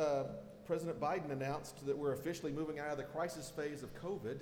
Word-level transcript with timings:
uh, 0.00 0.24
President 0.64 0.98
Biden 0.98 1.30
announced 1.30 1.84
that 1.86 1.96
we're 1.96 2.12
officially 2.12 2.52
moving 2.52 2.78
out 2.78 2.90
of 2.90 2.96
the 2.96 3.04
crisis 3.04 3.50
phase 3.50 3.82
of 3.82 3.94
COVID. 4.00 4.38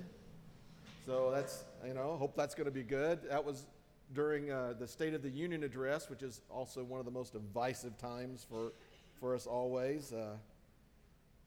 So 1.05 1.31
that's, 1.31 1.63
you 1.85 1.93
know, 1.93 2.15
hope 2.17 2.35
that's 2.35 2.55
going 2.55 2.65
to 2.65 2.71
be 2.71 2.83
good. 2.83 3.19
That 3.29 3.43
was 3.43 3.65
during 4.13 4.51
uh, 4.51 4.73
the 4.79 4.87
State 4.87 5.13
of 5.13 5.21
the 5.21 5.29
Union 5.29 5.63
address, 5.63 6.09
which 6.09 6.23
is 6.23 6.41
also 6.49 6.83
one 6.83 6.99
of 6.99 7.05
the 7.05 7.11
most 7.11 7.33
divisive 7.33 7.97
times 7.97 8.45
for, 8.49 8.73
for 9.19 9.35
us 9.35 9.47
always. 9.47 10.13
Uh, 10.13 10.35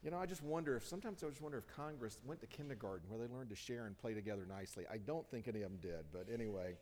you 0.03 0.11
know, 0.11 0.17
I 0.17 0.25
just 0.25 0.43
wonder 0.43 0.75
if 0.75 0.85
sometimes 0.85 1.23
I 1.23 1.29
just 1.29 1.41
wonder 1.41 1.57
if 1.57 1.67
Congress 1.75 2.17
went 2.25 2.41
to 2.41 2.47
kindergarten 2.47 3.09
where 3.09 3.25
they 3.25 3.33
learned 3.33 3.49
to 3.49 3.55
share 3.55 3.85
and 3.85 3.97
play 3.97 4.13
together 4.13 4.45
nicely. 4.47 4.83
I 4.91 4.97
don't 4.97 5.25
think 5.29 5.47
any 5.47 5.61
of 5.61 5.71
them 5.71 5.79
did, 5.81 6.05
but 6.11 6.27
anyway. 6.33 6.75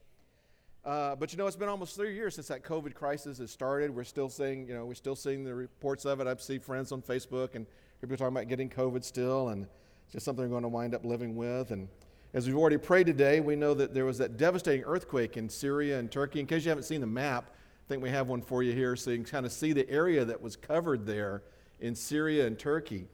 Uh, 0.83 1.15
but 1.15 1.31
you 1.31 1.37
know, 1.37 1.45
it's 1.45 1.55
been 1.55 1.69
almost 1.69 1.95
three 1.95 2.15
years 2.15 2.35
since 2.35 2.47
that 2.47 2.63
COVID 2.63 2.95
crisis 2.95 3.37
has 3.37 3.51
started. 3.51 3.93
We're 3.93 4.03
still 4.03 4.29
seeing, 4.29 4.67
you 4.67 4.73
know, 4.73 4.85
we're 4.85 4.95
still 4.95 5.15
seeing 5.15 5.43
the 5.43 5.53
reports 5.53 6.05
of 6.05 6.19
it. 6.19 6.27
I've 6.27 6.41
seen 6.41 6.59
friends 6.59 6.91
on 6.91 7.03
Facebook 7.03 7.53
and 7.53 7.67
people 8.01 8.17
talking 8.17 8.35
about 8.35 8.47
getting 8.47 8.67
COVID 8.67 9.03
still, 9.03 9.49
and 9.49 9.67
it's 10.05 10.13
just 10.13 10.25
something 10.25 10.43
we're 10.43 10.49
going 10.49 10.63
to 10.63 10.69
wind 10.69 10.95
up 10.95 11.05
living 11.05 11.35
with. 11.35 11.69
And 11.69 11.87
as 12.33 12.47
we've 12.47 12.57
already 12.57 12.77
prayed 12.77 13.05
today, 13.05 13.41
we 13.41 13.55
know 13.55 13.75
that 13.75 13.93
there 13.93 14.05
was 14.05 14.17
that 14.17 14.37
devastating 14.37 14.83
earthquake 14.85 15.37
in 15.37 15.49
Syria 15.49 15.99
and 15.99 16.11
Turkey. 16.11 16.39
In 16.39 16.47
case 16.47 16.65
you 16.65 16.69
haven't 16.69 16.85
seen 16.85 17.01
the 17.01 17.07
map, 17.07 17.51
I 17.51 17.87
think 17.87 18.01
we 18.01 18.09
have 18.09 18.27
one 18.27 18.41
for 18.41 18.63
you 18.63 18.73
here 18.73 18.95
so 18.95 19.11
you 19.11 19.17
can 19.17 19.25
kind 19.25 19.45
of 19.45 19.51
see 19.51 19.73
the 19.73 19.87
area 19.87 20.25
that 20.25 20.41
was 20.41 20.55
covered 20.55 21.05
there 21.05 21.43
in 21.79 21.93
Syria 21.93 22.47
and 22.47 22.57
Turkey. 22.57 23.05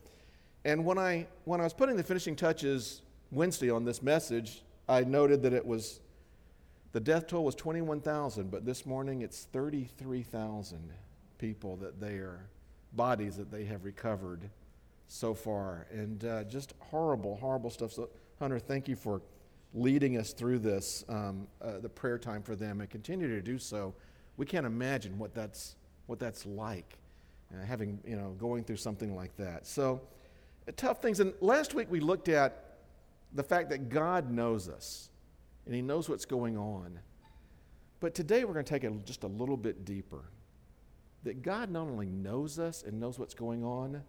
And 0.63 0.85
when 0.85 0.97
I, 0.97 1.27
when 1.43 1.59
I 1.59 1.63
was 1.63 1.73
putting 1.73 1.97
the 1.97 2.03
finishing 2.03 2.35
touches 2.35 3.01
Wednesday 3.31 3.69
on 3.69 3.83
this 3.83 4.01
message, 4.01 4.63
I 4.87 5.03
noted 5.03 5.41
that 5.43 5.51
it 5.51 5.65
was 5.65 5.99
the 6.91 6.99
death 6.99 7.27
toll 7.27 7.43
was 7.43 7.55
21,000, 7.55 8.49
but 8.49 8.65
this 8.65 8.85
morning 8.85 9.21
it's 9.21 9.45
33,000 9.51 10.91
people 11.37 11.75
that 11.77 11.99
they 11.99 12.15
are, 12.15 12.47
bodies 12.93 13.35
that 13.37 13.51
they 13.51 13.65
have 13.65 13.83
recovered 13.83 14.49
so 15.07 15.33
far. 15.33 15.87
And 15.91 16.23
uh, 16.25 16.43
just 16.45 16.73
horrible, 16.79 17.35
horrible 17.35 17.69
stuff. 17.69 17.91
So, 17.93 18.09
Hunter, 18.39 18.59
thank 18.59 18.87
you 18.87 18.95
for 18.95 19.21
leading 19.73 20.17
us 20.17 20.33
through 20.33 20.59
this, 20.59 21.03
um, 21.09 21.47
uh, 21.61 21.79
the 21.79 21.89
prayer 21.89 22.17
time 22.17 22.41
for 22.41 22.55
them, 22.55 22.79
and 22.81 22.89
continue 22.89 23.27
to 23.27 23.41
do 23.41 23.59
so. 23.59 23.93
We 24.37 24.45
can't 24.45 24.65
imagine 24.65 25.17
what 25.19 25.33
that's, 25.33 25.75
what 26.05 26.19
that's 26.19 26.45
like, 26.45 26.97
uh, 27.53 27.65
having, 27.65 27.99
you 28.05 28.15
know, 28.15 28.35
going 28.39 28.63
through 28.63 28.77
something 28.77 29.15
like 29.15 29.35
that. 29.37 29.67
So, 29.67 30.01
uh, 30.67 30.71
tough 30.77 31.01
things. 31.01 31.19
And 31.19 31.33
last 31.41 31.73
week 31.73 31.91
we 31.91 31.99
looked 31.99 32.29
at 32.29 32.77
the 33.33 33.43
fact 33.43 33.69
that 33.69 33.89
God 33.89 34.31
knows 34.31 34.69
us 34.69 35.09
and 35.67 35.75
He 35.75 35.81
knows 35.81 36.09
what's 36.09 36.25
going 36.25 36.57
on. 36.57 36.99
But 37.99 38.15
today 38.15 38.43
we're 38.43 38.53
going 38.53 38.65
to 38.65 38.69
take 38.69 38.83
it 38.83 39.05
just 39.05 39.23
a 39.23 39.27
little 39.27 39.57
bit 39.57 39.85
deeper. 39.85 40.23
That 41.23 41.43
God 41.43 41.69
not 41.69 41.87
only 41.87 42.07
knows 42.07 42.57
us 42.57 42.83
and 42.83 42.99
knows 42.99 43.19
what's 43.19 43.33
going 43.33 43.63
on, 43.63 44.01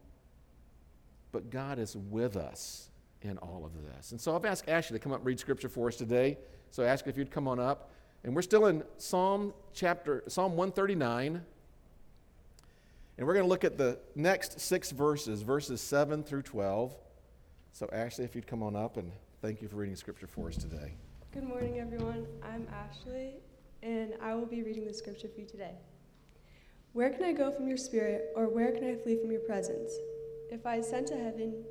but 1.33 1.51
God 1.51 1.79
is 1.79 1.97
with 1.97 2.37
us 2.37 2.91
in 3.23 3.39
all 3.39 3.65
of 3.65 3.73
this. 3.83 4.13
And 4.13 4.21
so 4.21 4.37
I've 4.37 4.45
asked 4.45 4.69
Ashley 4.69 4.99
to 4.99 5.03
come 5.03 5.13
up 5.13 5.19
and 5.19 5.27
read 5.27 5.41
scripture 5.41 5.69
for 5.69 5.89
us 5.89 5.97
today. 5.97 6.39
So 6.71 6.85
I 6.85 6.87
ask 6.87 7.07
if 7.07 7.19
you'd 7.19 7.31
come 7.31 7.49
on 7.49 7.59
up. 7.59 7.91
And 8.25 8.35
we're 8.35 8.43
still 8.43 8.67
in 8.67 8.83
Psalm 8.99 9.53
chapter 9.73 10.23
Psalm 10.29 10.53
139. 10.57 11.43
And 13.17 13.27
we're 13.27 13.35
going 13.35 13.45
to 13.45 13.49
look 13.49 13.65
at 13.65 13.77
the 13.77 13.99
next 14.15 14.61
six 14.61 14.93
verses, 14.93 15.43
verses 15.43 15.81
7 15.81 16.23
through 16.23 16.43
12. 16.43 16.95
So, 17.73 17.89
Ashley, 17.93 18.25
if 18.25 18.35
you'd 18.37 18.47
come 18.47 18.63
on 18.63 18.77
up 18.77 18.97
and 18.97 19.11
thank 19.43 19.61
you 19.61 19.69
for 19.69 19.77
reading 19.77 19.97
scripture 19.97 20.29
for 20.29 20.49
us 20.49 20.57
today. 20.57 20.93
Good 21.31 21.45
morning, 21.45 21.79
everyone. 21.79 22.27
I'm 22.43 22.67
Ashley, 22.73 23.35
and 23.83 24.15
I 24.23 24.35
will 24.35 24.47
be 24.47 24.63
reading 24.63 24.87
the 24.87 24.95
scripture 24.95 25.29
for 25.29 25.43
you 25.43 25.47
today. 25.47 25.75
Where 26.95 27.11
can 27.11 27.23
I 27.23 27.33
go 27.35 27.51
from 27.51 27.69
your 27.69 27.77
spirit, 27.77 28.31
or 28.35 28.49
where 28.49 28.73
can 28.73 28.83
I 28.85 28.95
flee 28.95 29.21
from 29.21 29.31
your 29.31 29.43
presence? 29.43 29.93
If 30.51 30.65
I 30.65 30.77
ascend 30.77 31.07
to 31.09 31.19
heaven, 31.19 31.65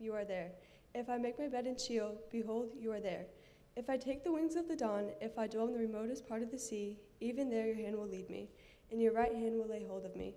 you 0.00 0.14
are 0.14 0.24
there. 0.24 0.52
If 0.94 1.10
I 1.10 1.18
make 1.18 1.38
my 1.38 1.48
bed 1.48 1.66
in 1.66 1.76
Sheol, 1.76 2.16
behold, 2.32 2.70
you 2.80 2.92
are 2.92 2.98
there. 2.98 3.26
If 3.76 3.90
I 3.90 3.98
take 3.98 4.24
the 4.24 4.32
wings 4.32 4.56
of 4.56 4.68
the 4.68 4.76
dawn, 4.76 5.10
if 5.20 5.38
I 5.38 5.46
dwell 5.46 5.66
in 5.66 5.74
the 5.74 5.78
remotest 5.78 6.26
part 6.26 6.42
of 6.42 6.50
the 6.50 6.58
sea, 6.58 6.98
even 7.20 7.50
there 7.50 7.66
your 7.66 7.76
hand 7.76 7.94
will 7.94 8.08
lead 8.08 8.30
me, 8.30 8.48
and 8.90 9.02
your 9.02 9.12
right 9.12 9.34
hand 9.34 9.58
will 9.58 9.68
lay 9.68 9.84
hold 9.86 10.06
of 10.06 10.16
me. 10.16 10.34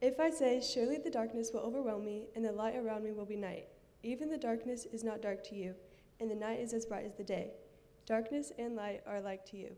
If 0.00 0.20
I 0.20 0.30
say, 0.30 0.60
Surely 0.60 0.98
the 0.98 1.10
darkness 1.10 1.50
will 1.52 1.62
overwhelm 1.62 2.04
me, 2.04 2.28
and 2.36 2.44
the 2.44 2.52
light 2.52 2.76
around 2.76 3.02
me 3.02 3.10
will 3.10 3.26
be 3.26 3.36
night, 3.36 3.66
even 4.04 4.30
the 4.30 4.38
darkness 4.38 4.86
is 4.92 5.02
not 5.02 5.22
dark 5.22 5.42
to 5.48 5.56
you 5.56 5.74
and 6.20 6.30
the 6.30 6.34
night 6.34 6.60
is 6.60 6.72
as 6.72 6.86
bright 6.86 7.04
as 7.04 7.14
the 7.14 7.24
day. 7.24 7.52
Darkness 8.06 8.52
and 8.58 8.76
light 8.76 9.02
are 9.06 9.16
alike 9.16 9.44
to 9.50 9.56
you. 9.56 9.76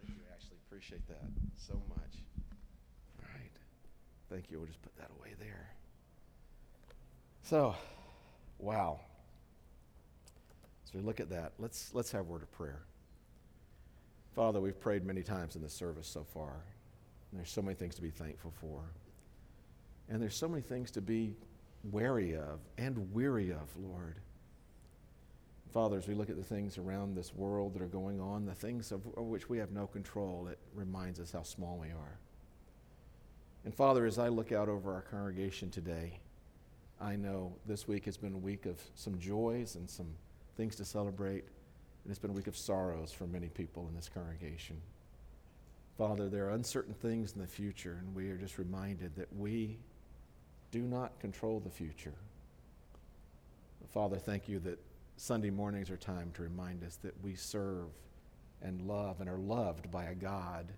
Thank 0.00 0.16
you, 0.16 0.22
Ashley. 0.34 0.56
Appreciate 0.66 1.06
that 1.08 1.28
so 1.56 1.74
much. 1.88 2.22
All 3.18 3.28
right. 3.34 3.50
Thank 4.30 4.50
you. 4.50 4.58
We'll 4.58 4.68
just 4.68 4.82
put 4.82 4.96
that 4.96 5.10
away 5.18 5.34
there. 5.38 5.68
So, 7.42 7.74
wow. 8.58 9.00
As 10.86 10.94
we 10.94 11.00
look 11.00 11.20
at 11.20 11.30
that, 11.30 11.52
let's, 11.58 11.92
let's 11.92 12.12
have 12.12 12.22
a 12.22 12.24
word 12.24 12.42
of 12.42 12.52
prayer. 12.52 12.82
Father, 14.34 14.60
we've 14.60 14.78
prayed 14.80 15.04
many 15.04 15.22
times 15.22 15.56
in 15.56 15.62
this 15.62 15.72
service 15.72 16.06
so 16.06 16.24
far. 16.24 16.54
there's 17.32 17.50
so 17.50 17.62
many 17.62 17.74
things 17.74 17.96
to 17.96 18.02
be 18.02 18.10
thankful 18.10 18.52
for. 18.60 18.80
And 20.08 20.22
there's 20.22 20.36
so 20.36 20.48
many 20.48 20.62
things 20.62 20.90
to 20.92 21.00
be 21.00 21.34
wary 21.84 22.36
of 22.36 22.60
and 22.78 23.12
weary 23.12 23.50
of, 23.50 23.68
Lord. 23.76 24.16
Father, 25.72 25.98
as 25.98 26.08
we 26.08 26.14
look 26.14 26.30
at 26.30 26.36
the 26.36 26.42
things 26.42 26.78
around 26.78 27.14
this 27.14 27.32
world 27.34 27.74
that 27.74 27.82
are 27.82 27.86
going 27.86 28.20
on, 28.20 28.44
the 28.44 28.54
things 28.54 28.90
of, 28.90 29.06
of 29.16 29.26
which 29.26 29.48
we 29.48 29.58
have 29.58 29.70
no 29.70 29.86
control, 29.86 30.48
it 30.48 30.58
reminds 30.74 31.20
us 31.20 31.30
how 31.30 31.42
small 31.42 31.78
we 31.78 31.88
are. 31.88 32.18
And 33.64 33.74
Father, 33.74 34.04
as 34.04 34.18
I 34.18 34.28
look 34.28 34.52
out 34.52 34.68
over 34.68 34.92
our 34.92 35.02
congregation 35.02 35.70
today, 35.70 36.18
I 37.00 37.14
know 37.14 37.52
this 37.66 37.86
week 37.86 38.04
has 38.06 38.16
been 38.16 38.34
a 38.34 38.38
week 38.38 38.66
of 38.66 38.80
some 38.94 39.18
joys 39.18 39.76
and 39.76 39.88
some 39.88 40.08
things 40.56 40.74
to 40.76 40.84
celebrate, 40.84 41.44
and 42.04 42.10
it's 42.10 42.18
been 42.18 42.30
a 42.30 42.34
week 42.34 42.48
of 42.48 42.56
sorrows 42.56 43.12
for 43.12 43.26
many 43.26 43.48
people 43.48 43.86
in 43.88 43.94
this 43.94 44.10
congregation. 44.12 44.76
Father, 45.96 46.28
there 46.28 46.46
are 46.46 46.50
uncertain 46.50 46.94
things 46.94 47.32
in 47.32 47.40
the 47.40 47.46
future, 47.46 47.98
and 48.00 48.14
we 48.14 48.30
are 48.30 48.36
just 48.36 48.58
reminded 48.58 49.14
that 49.16 49.28
we 49.36 49.78
do 50.72 50.82
not 50.82 51.18
control 51.20 51.60
the 51.60 51.70
future. 51.70 52.14
Father, 53.92 54.16
thank 54.16 54.48
you 54.48 54.58
that 54.60 54.78
Sunday 55.22 55.50
mornings 55.50 55.90
are 55.90 55.98
time 55.98 56.30
to 56.32 56.42
remind 56.42 56.82
us 56.82 56.96
that 57.02 57.12
we 57.22 57.34
serve 57.34 57.90
and 58.62 58.80
love 58.80 59.20
and 59.20 59.28
are 59.28 59.36
loved 59.36 59.90
by 59.90 60.04
a 60.04 60.14
God 60.14 60.72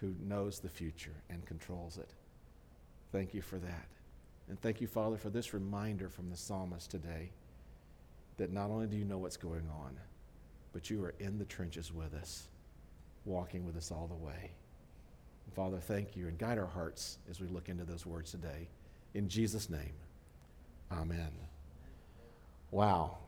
who 0.00 0.14
knows 0.26 0.60
the 0.60 0.68
future 0.70 1.12
and 1.28 1.44
controls 1.44 1.98
it. 1.98 2.08
Thank 3.12 3.34
you 3.34 3.42
for 3.42 3.58
that. 3.58 3.86
And 4.48 4.58
thank 4.62 4.80
you, 4.80 4.86
Father, 4.86 5.18
for 5.18 5.28
this 5.28 5.52
reminder 5.52 6.08
from 6.08 6.30
the 6.30 6.38
psalmist 6.38 6.90
today 6.90 7.32
that 8.38 8.50
not 8.50 8.70
only 8.70 8.86
do 8.86 8.96
you 8.96 9.04
know 9.04 9.18
what's 9.18 9.36
going 9.36 9.68
on, 9.78 9.94
but 10.72 10.88
you 10.88 11.04
are 11.04 11.14
in 11.20 11.36
the 11.36 11.44
trenches 11.44 11.92
with 11.92 12.14
us, 12.14 12.48
walking 13.26 13.66
with 13.66 13.76
us 13.76 13.92
all 13.92 14.06
the 14.06 14.26
way. 14.26 14.52
And 15.44 15.54
Father, 15.54 15.80
thank 15.80 16.16
you 16.16 16.28
and 16.28 16.38
guide 16.38 16.56
our 16.56 16.64
hearts 16.64 17.18
as 17.28 17.42
we 17.42 17.48
look 17.48 17.68
into 17.68 17.84
those 17.84 18.06
words 18.06 18.30
today. 18.30 18.68
In 19.12 19.28
Jesus' 19.28 19.68
name, 19.68 19.92
amen. 20.90 21.30
Wow. 22.70 23.18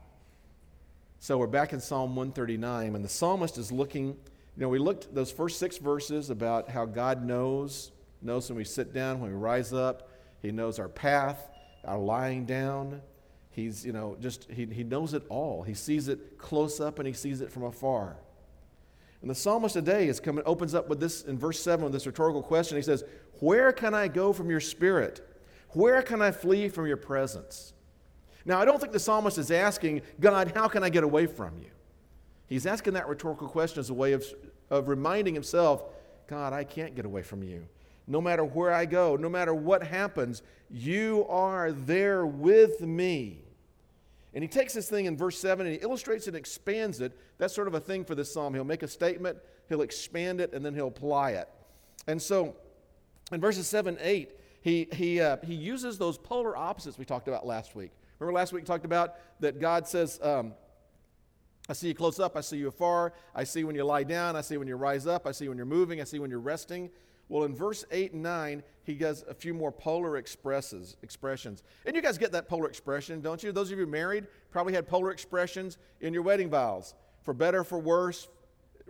So 1.19 1.39
we're 1.39 1.47
back 1.47 1.73
in 1.73 1.81
Psalm 1.81 2.15
139, 2.15 2.95
and 2.95 3.05
the 3.05 3.09
psalmist 3.09 3.59
is 3.59 3.73
looking. 3.73 4.09
You 4.09 4.17
know, 4.57 4.69
we 4.69 4.79
looked 4.79 5.13
those 5.15 5.33
first 5.33 5.59
six 5.59 5.79
verses 5.79 6.31
about 6.31 6.69
how 6.69 6.85
God 6.85 7.25
knows, 7.25 7.91
knows 8.23 8.49
when 8.49 8.57
we 8.59 8.65
sit 8.65 8.93
down, 8.93 9.21
when 9.21 9.31
we 9.31 9.37
rise 9.37 9.73
up. 9.73 10.11
He 10.43 10.53
knows 10.53 10.79
our 10.79 10.89
path, 10.89 11.49
our 11.85 11.99
lying 11.99 12.45
down. 12.45 13.01
He's, 13.51 13.85
you 13.85 13.93
know, 13.93 14.17
just, 14.21 14.49
he, 14.51 14.67
he 14.67 14.85
knows 14.85 15.15
it 15.15 15.25
all. 15.29 15.63
He 15.63 15.75
sees 15.75 16.09
it 16.09 16.39
close 16.39 16.81
up 16.81 16.99
and 16.99 17.09
he 17.09 17.15
sees 17.15 17.41
it 17.41 17.51
from 17.51 17.65
afar. 17.65 18.17
And 19.23 19.31
the 19.31 19.35
psalmist 19.35 19.73
today 19.73 20.09
is 20.09 20.21
coming, 20.21 20.45
opens 20.47 20.75
up 20.75 20.89
with 20.89 21.01
this 21.01 21.23
in 21.25 21.39
verse 21.39 21.61
7 21.61 21.83
with 21.83 21.93
this 21.93 22.07
rhetorical 22.07 22.43
question. 22.43 22.77
He 22.77 22.83
says, 22.83 23.03
Where 23.41 23.73
can 23.73 23.95
I 23.95 24.09
go 24.09 24.33
from 24.33 24.51
your 24.51 24.61
spirit? 24.61 25.27
Where 25.71 26.03
can 26.03 26.21
I 26.23 26.31
flee 26.31 26.69
from 26.69 26.87
your 26.87 26.99
presence? 26.99 27.73
Now, 28.47 28.61
I 28.61 28.65
don't 28.65 28.81
think 28.81 28.93
the 28.93 29.01
psalmist 29.01 29.39
is 29.39 29.51
asking, 29.51 30.03
God, 30.21 30.53
how 30.55 30.69
can 30.69 30.85
I 30.85 30.89
get 30.89 31.03
away 31.03 31.27
from 31.27 31.59
you? 31.61 31.71
He's 32.47 32.65
asking 32.65 32.95
that 32.95 33.09
rhetorical 33.09 33.49
question 33.49 33.81
as 33.81 33.91
a 33.91 33.95
way 33.95 34.13
of, 34.13 34.25
of 34.71 34.87
reminding 34.89 35.35
himself, 35.35 35.83
God, 36.29 36.53
I 36.53 36.63
can't 36.63 36.95
get 36.95 37.05
away 37.05 37.23
from 37.23 37.43
you. 37.43 37.67
No 38.07 38.21
matter 38.21 38.45
where 38.45 38.73
I 38.73 38.87
go, 38.87 39.17
no 39.17 39.29
matter 39.29 39.53
what 39.53 39.83
happens, 39.83 40.43
you 40.71 41.27
are 41.29 41.73
there 41.73 42.25
with 42.25 42.81
me. 42.81 43.43
And 44.33 44.45
he 44.45 44.49
takes 44.49 44.75
this 44.75 44.89
thing 44.89 45.07
in 45.07 45.17
verse 45.17 45.39
7 45.39 45.67
and 45.67 45.75
he 45.75 45.83
illustrates 45.83 46.29
and 46.29 46.37
expands 46.37 47.01
it. 47.01 47.19
That's 47.39 47.53
sort 47.55 47.67
of 47.67 47.75
a 47.75 47.81
thing 47.81 48.05
for 48.05 48.15
this 48.15 48.33
psalm. 48.33 48.55
He'll 48.55 48.65
make 48.65 48.85
a 48.85 48.89
statement, 48.89 49.39
he'll 49.69 49.83
expand 49.83 50.41
it, 50.41 50.53
and 50.53 50.65
then 50.65 50.73
he'll 50.73 50.87
apply 50.87 51.33
it. 51.33 51.49
And 52.07 52.23
so 52.23 52.55
in 53.33 53.41
verses 53.41 53.67
7 53.67 53.99
8, 54.01 54.31
he, 54.61 54.89
he, 54.93 55.21
uh, 55.21 55.39
he 55.45 55.55
uses 55.55 55.99
those 55.99 56.17
polar 56.17 56.57
opposites 56.57 56.97
we 56.97 57.05
talked 57.05 57.27
about 57.27 57.45
last 57.45 57.75
week. 57.75 57.91
Remember 58.19 58.39
last 58.39 58.53
week 58.53 58.63
we 58.63 58.67
talked 58.67 58.85
about 58.85 59.15
that 59.41 59.61
God 59.61 59.87
says, 59.87 60.19
um, 60.23 60.55
I 61.69 61.73
see 61.73 61.89
you 61.89 61.95
close 61.95 62.21
up. 62.21 62.37
I 62.37 62.41
see 62.41 62.57
you 62.57 62.69
afar. 62.69 63.13
I 63.35 63.45
see 63.45 63.65
when 63.65 63.75
you 63.75 63.85
lie 63.85 64.05
down. 64.05 64.37
I 64.37 64.41
see 64.41 64.57
when 64.57 64.69
you 64.69 64.77
rise 64.77 65.07
up. 65.07 65.27
I 65.27 65.33
see 65.33 65.49
when 65.49 65.57
you're 65.57 65.67
moving. 65.67 66.01
I 66.01 66.05
see 66.05 66.19
when 66.19 66.31
you're 66.31 66.39
resting. 66.39 66.91
Well, 67.29 67.43
in 67.43 67.55
verse 67.57 67.85
8 67.91 68.13
and 68.13 68.23
9, 68.23 68.63
he 68.85 68.95
does 68.95 69.25
a 69.29 69.35
few 69.35 69.53
more 69.53 69.73
polar 69.73 70.17
expresses, 70.17 70.97
expressions. 71.03 71.65
And 71.85 71.97
you 71.97 72.03
guys 72.03 72.19
get 72.19 72.31
that 72.33 72.49
polar 72.49 72.69
expression, 72.69 73.21
don't 73.21 73.43
you? 73.43 73.51
Those 73.51 73.73
of 73.73 73.79
you 73.79 73.87
married 73.87 74.29
probably 74.51 74.75
had 74.75 74.87
polar 74.87 75.11
expressions 75.11 75.77
in 76.01 76.15
your 76.15 76.23
wedding 76.23 76.49
vows 76.49 76.95
for 77.25 77.35
better, 77.35 77.65
for 77.65 77.81
worse, 77.81 78.29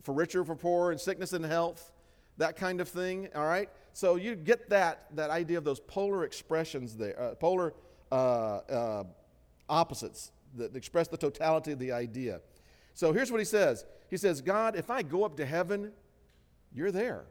for 0.03 0.13
richer, 0.13 0.45
for 0.45 0.55
poorer, 0.55 0.93
in 0.93 0.99
sickness 0.99 1.33
and 1.33 1.45
health, 1.45 1.91
that 2.37 2.57
kind 2.57 2.83
of 2.83 2.89
thing, 2.89 3.31
all 3.35 3.47
right? 3.47 3.71
So 3.95 4.17
you 4.17 4.37
get 4.37 4.69
that, 4.69 5.07
that 5.15 5.31
idea 5.31 5.57
of 5.57 5.65
those 5.65 5.81
polar 5.81 6.25
expressions 6.25 6.95
there, 6.97 7.19
uh, 7.19 7.35
polar 7.37 7.73
uh, 8.11 8.15
uh, 8.15 9.05
opposites 9.69 10.33
that 10.55 10.77
express 10.77 11.09
the 11.09 11.17
totality 11.17 11.73
of 11.73 11.79
the 11.79 11.93
idea. 11.93 12.41
So 12.95 13.13
here's 13.13 13.31
what 13.31 13.39
he 13.39 13.45
says 13.45 13.85
He 14.09 14.17
says, 14.17 14.41
God, 14.41 14.77
if 14.77 14.91
I 14.91 15.03
go 15.03 15.25
up 15.25 15.37
to 15.37 15.47
heaven, 15.47 15.93
you're 16.73 16.93
there. 16.93 17.25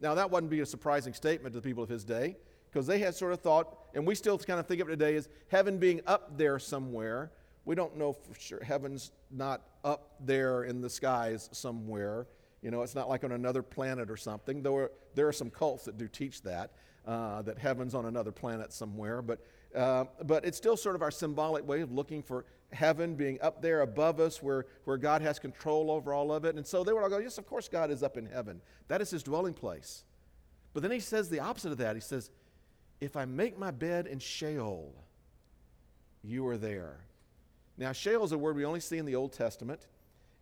Now, 0.00 0.14
that 0.14 0.30
wouldn't 0.30 0.50
be 0.50 0.60
a 0.60 0.66
surprising 0.66 1.14
statement 1.14 1.52
to 1.54 1.60
the 1.60 1.64
people 1.64 1.82
of 1.82 1.88
his 1.88 2.04
day 2.04 2.36
because 2.70 2.86
they 2.86 2.98
had 2.98 3.14
sort 3.14 3.32
of 3.32 3.40
thought, 3.40 3.78
and 3.94 4.06
we 4.06 4.14
still 4.14 4.36
kind 4.38 4.58
of 4.58 4.66
think 4.66 4.80
of 4.80 4.88
it 4.88 4.92
today 4.92 5.14
as 5.14 5.28
heaven 5.48 5.78
being 5.78 6.00
up 6.06 6.36
there 6.36 6.58
somewhere. 6.58 7.30
We 7.64 7.76
don't 7.76 7.96
know 7.96 8.12
for 8.12 8.34
sure. 8.34 8.62
Heaven's 8.64 9.12
not 9.30 9.62
up 9.84 10.16
there 10.20 10.64
in 10.64 10.80
the 10.80 10.90
skies 10.90 11.48
somewhere. 11.52 12.26
You 12.62 12.70
know, 12.70 12.82
it's 12.82 12.94
not 12.94 13.08
like 13.08 13.22
on 13.22 13.32
another 13.32 13.62
planet 13.62 14.10
or 14.10 14.16
something, 14.16 14.62
though 14.62 14.88
there 15.14 15.28
are 15.28 15.32
some 15.32 15.50
cults 15.50 15.84
that 15.84 15.98
do 15.98 16.08
teach 16.08 16.42
that, 16.42 16.72
uh, 17.06 17.42
that 17.42 17.58
heaven's 17.58 17.94
on 17.94 18.06
another 18.06 18.32
planet 18.32 18.72
somewhere. 18.72 19.22
But, 19.22 19.40
uh, 19.74 20.04
but 20.24 20.44
it's 20.44 20.56
still 20.56 20.76
sort 20.76 20.94
of 20.94 21.02
our 21.02 21.10
symbolic 21.10 21.66
way 21.66 21.80
of 21.80 21.92
looking 21.92 22.22
for 22.22 22.44
heaven 22.72 23.14
being 23.14 23.38
up 23.40 23.62
there 23.62 23.82
above 23.82 24.20
us 24.20 24.42
where, 24.42 24.66
where 24.84 24.96
God 24.96 25.22
has 25.22 25.38
control 25.38 25.90
over 25.90 26.12
all 26.12 26.32
of 26.32 26.44
it. 26.44 26.56
And 26.56 26.66
so 26.66 26.84
they 26.84 26.92
would 26.92 27.02
all 27.02 27.08
go, 27.08 27.18
Yes, 27.18 27.38
of 27.38 27.46
course, 27.46 27.68
God 27.68 27.90
is 27.90 28.02
up 28.02 28.16
in 28.16 28.26
heaven. 28.26 28.60
That 28.88 29.00
is 29.00 29.10
his 29.10 29.22
dwelling 29.22 29.54
place. 29.54 30.04
But 30.74 30.82
then 30.82 30.92
he 30.92 31.00
says 31.00 31.28
the 31.28 31.40
opposite 31.40 31.72
of 31.72 31.78
that. 31.78 31.96
He 31.96 32.00
says, 32.00 32.30
If 33.00 33.16
I 33.16 33.24
make 33.24 33.58
my 33.58 33.70
bed 33.70 34.06
in 34.06 34.18
Sheol, 34.18 34.94
you 36.22 36.46
are 36.46 36.56
there. 36.56 37.00
Now, 37.76 37.92
Sheol 37.92 38.24
is 38.24 38.32
a 38.32 38.38
word 38.38 38.56
we 38.56 38.64
only 38.64 38.80
see 38.80 38.98
in 38.98 39.06
the 39.06 39.16
Old 39.16 39.32
Testament. 39.32 39.86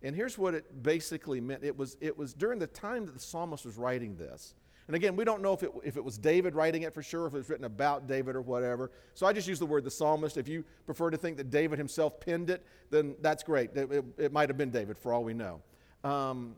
And 0.03 0.15
here's 0.15 0.37
what 0.37 0.53
it 0.53 0.83
basically 0.83 1.41
meant 1.41 1.63
it 1.63 1.77
was, 1.77 1.97
it 2.01 2.17
was 2.17 2.33
during 2.33 2.59
the 2.59 2.67
time 2.67 3.05
that 3.05 3.13
the 3.13 3.19
psalmist 3.19 3.65
was 3.65 3.77
writing 3.77 4.15
this. 4.15 4.55
And 4.87 4.95
again, 4.95 5.15
we 5.15 5.23
don't 5.23 5.41
know 5.41 5.53
if 5.53 5.63
it, 5.63 5.71
if 5.83 5.95
it 5.95 6.03
was 6.03 6.17
David 6.17 6.55
writing 6.55 6.81
it 6.81 6.93
for 6.93 7.03
sure, 7.03 7.27
if 7.27 7.33
it 7.33 7.37
was 7.37 7.49
written 7.49 7.65
about 7.65 8.07
David 8.07 8.35
or 8.35 8.41
whatever. 8.41 8.91
So 9.13 9.25
I 9.25 9.33
just 9.33 9.47
use 9.47 9.59
the 9.59 9.65
word 9.65 9.83
the 9.83 9.91
psalmist. 9.91 10.37
If 10.37 10.47
you 10.47 10.65
prefer 10.85 11.09
to 11.09 11.17
think 11.17 11.37
that 11.37 11.49
David 11.49 11.77
himself 11.77 12.19
penned 12.19 12.49
it, 12.49 12.65
then 12.89 13.15
that's 13.21 13.43
great. 13.43 13.71
It, 13.75 13.91
it, 13.91 14.05
it 14.17 14.33
might 14.33 14.49
have 14.49 14.57
been 14.57 14.71
David 14.71 14.97
for 14.97 15.13
all 15.13 15.23
we 15.23 15.33
know. 15.33 15.61
Um, 16.03 16.55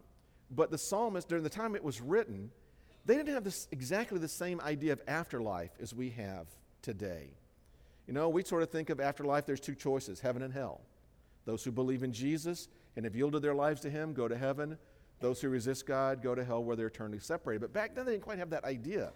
but 0.50 0.72
the 0.72 0.78
psalmist, 0.78 1.28
during 1.28 1.44
the 1.44 1.50
time 1.50 1.76
it 1.76 1.84
was 1.84 2.02
written, 2.02 2.50
they 3.06 3.16
didn't 3.16 3.34
have 3.34 3.44
this, 3.44 3.68
exactly 3.72 4.20
the 4.20 4.28
same 4.28 4.62
idea 4.62 4.94
of 4.94 5.02
afterlife 5.08 5.72
as 5.82 5.94
we 5.94 6.12
have 6.12 6.48
today. 6.82 7.32
You 8.08 8.14
know, 8.14 8.30
we 8.30 8.44
sort 8.44 8.64
of 8.64 8.70
think 8.70 8.90
of 8.90 9.00
afterlife, 9.00 9.46
there's 9.46 9.60
two 9.60 9.76
choices 9.76 10.20
heaven 10.20 10.42
and 10.42 10.54
hell. 10.54 10.82
Those 11.46 11.64
who 11.64 11.72
believe 11.72 12.04
in 12.04 12.14
Jesus 12.14 12.70
and 12.96 13.06
have 13.06 13.16
yielded 13.16 13.42
their 13.42 13.56
lives 13.56 13.82
to 13.82 13.90
Him 13.90 14.14
go 14.14 14.28
to 14.28 14.38
heaven. 14.38 14.78
Those 15.24 15.40
who 15.40 15.48
resist 15.48 15.86
God 15.86 16.22
go 16.22 16.36
to 16.36 16.44
hell 16.44 16.62
where 16.62 16.76
they're 16.76 16.88
eternally 16.88 17.18
separated. 17.18 17.62
But 17.62 17.72
back 17.72 17.96
then, 17.96 18.06
they 18.06 18.12
didn't 18.12 18.26
quite 18.26 18.40
have 18.40 18.50
that 18.50 18.66
idea. 18.66 19.14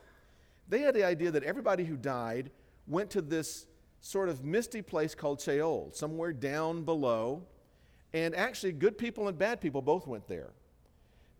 They 0.70 0.80
had 0.80 0.96
the 0.96 1.04
idea 1.04 1.32
that 1.32 1.44
everybody 1.44 1.84
who 1.84 1.98
died 1.98 2.50
went 2.88 3.10
to 3.10 3.22
this 3.22 3.68
sort 4.00 4.30
of 4.30 4.42
misty 4.42 4.82
place 4.82 5.14
called 5.14 5.42
Sheol, 5.42 5.92
somewhere 5.94 6.32
down 6.32 6.84
below. 6.84 7.44
And 8.14 8.34
actually, 8.38 8.72
good 8.72 8.98
people 8.98 9.28
and 9.28 9.38
bad 9.38 9.60
people 9.60 9.82
both 9.82 10.08
went 10.08 10.30
there. 10.30 10.52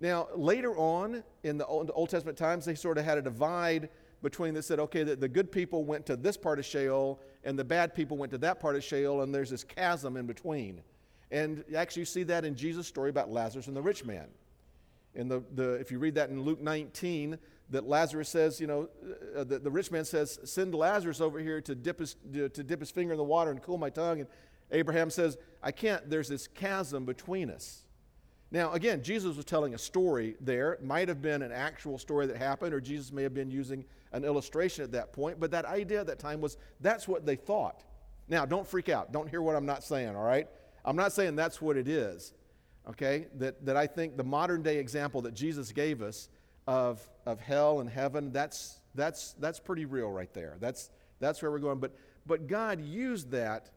Now, 0.02 0.28
later 0.36 0.76
on 0.76 1.24
in 1.44 1.58
the 1.58 1.66
Old, 1.66 2.10
Testament 2.10 2.38
times, 2.38 2.66
they 2.66 2.76
sort 2.76 2.98
of 2.98 3.06
had 3.06 3.18
a 3.18 3.22
divide 3.22 3.88
between 4.22 4.54
that 4.56 4.64
said, 4.64 4.82
okay, 4.82 5.04
the, 5.04 5.16
the 5.16 5.30
good 5.30 5.50
people 5.50 5.86
went 5.86 6.06
to 6.08 6.18
this 6.18 6.36
part 6.36 6.60
of 6.60 6.66
Sheol 6.66 7.22
and 7.46 7.58
the 7.58 7.64
bad 7.64 7.96
people 7.96 8.18
went 8.18 8.34
to 8.34 8.38
that 8.40 8.60
part 8.60 8.76
of 8.76 8.84
Sheol, 8.84 9.22
and 9.22 9.34
there's 9.34 9.50
this 9.50 9.64
chasm 9.64 10.18
in 10.18 10.26
between. 10.26 10.82
And 11.32 11.64
actually, 11.74 12.02
you 12.02 12.06
see 12.06 12.24
that 12.24 12.44
in 12.44 12.54
Jesus' 12.54 12.86
story 12.86 13.10
about 13.10 13.32
Lazarus 13.32 13.68
and 13.68 13.76
the 13.76 13.82
rich 13.82 14.04
man. 14.04 14.28
In 15.18 15.28
the, 15.28 15.44
the, 15.56 15.74
if 15.74 15.92
you 15.92 15.98
read 15.98 16.16
that 16.16 16.30
in 16.30 16.42
Luke 16.42 16.62
19, 16.62 17.40
that 17.72 17.86
Lazarus 17.86 18.30
says, 18.30 18.62
you 18.62 18.68
know, 18.68 18.88
uh, 19.36 19.44
the, 19.44 19.58
the 19.60 19.72
rich 19.72 19.92
man 19.92 20.06
says, 20.06 20.40
send 20.46 20.74
Lazarus 20.74 21.20
over 21.20 21.40
here 21.40 21.60
to 21.60 21.76
dip, 21.76 22.00
his, 22.00 22.16
to, 22.32 22.48
to 22.50 22.64
dip 22.64 22.80
his 22.80 22.92
finger 22.92 23.14
in 23.14 23.18
the 23.18 23.24
water 23.24 23.50
and 23.50 23.62
cool 23.62 23.80
my 23.80 23.90
tongue. 23.90 24.22
And 24.22 24.30
Abraham 24.72 25.10
says, 25.10 25.38
I 25.62 25.72
can't. 25.72 26.08
There's 26.08 26.30
this 26.30 26.48
chasm 26.48 27.04
between 27.04 27.50
us. 27.50 27.84
Now, 28.52 28.72
again, 28.74 29.04
Jesus 29.04 29.36
was 29.36 29.44
telling 29.44 29.74
a 29.74 29.78
story 29.78 30.36
there. 30.40 30.74
It 30.74 30.84
might 30.84 31.10
have 31.10 31.22
been 31.22 31.42
an 31.42 31.52
actual 31.52 31.98
story 31.98 32.28
that 32.28 32.38
happened, 32.38 32.74
or 32.74 32.80
Jesus 32.80 33.12
may 33.12 33.24
have 33.24 33.34
been 33.34 33.52
using 33.52 33.84
an 34.14 34.24
illustration 34.24 34.84
at 34.84 34.92
that 34.92 35.12
point. 35.12 35.40
But 35.40 35.50
that 35.52 35.66
idea 35.66 36.00
at 36.00 36.08
that 36.08 36.20
time 36.20 36.40
was 36.40 36.58
that's 36.80 37.08
what 37.08 37.26
they 37.26 37.36
thought. 37.36 37.84
Now, 38.30 38.46
don't 38.46 38.68
freak 38.68 38.88
out. 38.88 39.12
Don't 39.12 39.28
hear 39.28 39.42
what 39.42 39.56
I'm 39.56 39.66
not 39.66 39.84
saying, 39.84 40.16
all 40.16 40.24
right? 40.24 40.48
I'm 40.86 40.96
not 40.96 41.12
saying 41.12 41.36
that's 41.36 41.60
what 41.60 41.76
it 41.76 41.88
is 41.88 42.34
okay, 42.90 43.28
that, 43.36 43.66
that 43.66 43.76
I 43.76 43.88
think 43.88 44.18
the 44.18 44.24
modern 44.24 44.62
day 44.62 44.78
example 44.78 45.22
that 45.24 45.34
Jesus 45.34 45.72
gave 45.72 46.02
us 46.02 46.30
of, 46.68 47.02
of 47.26 47.40
hell 47.40 47.80
and 47.80 47.90
heaven, 47.90 48.32
that's, 48.32 48.80
that's, 48.96 49.34
that's 49.40 49.60
pretty 49.60 49.86
real 49.86 50.12
right 50.12 50.34
there. 50.34 50.58
That's, 50.60 50.90
that's 51.20 51.42
where 51.42 51.52
we're 51.52 51.60
going. 51.60 51.80
But, 51.80 51.96
but 52.26 52.48
God 52.48 52.82
used 52.82 53.32
that 53.32 53.70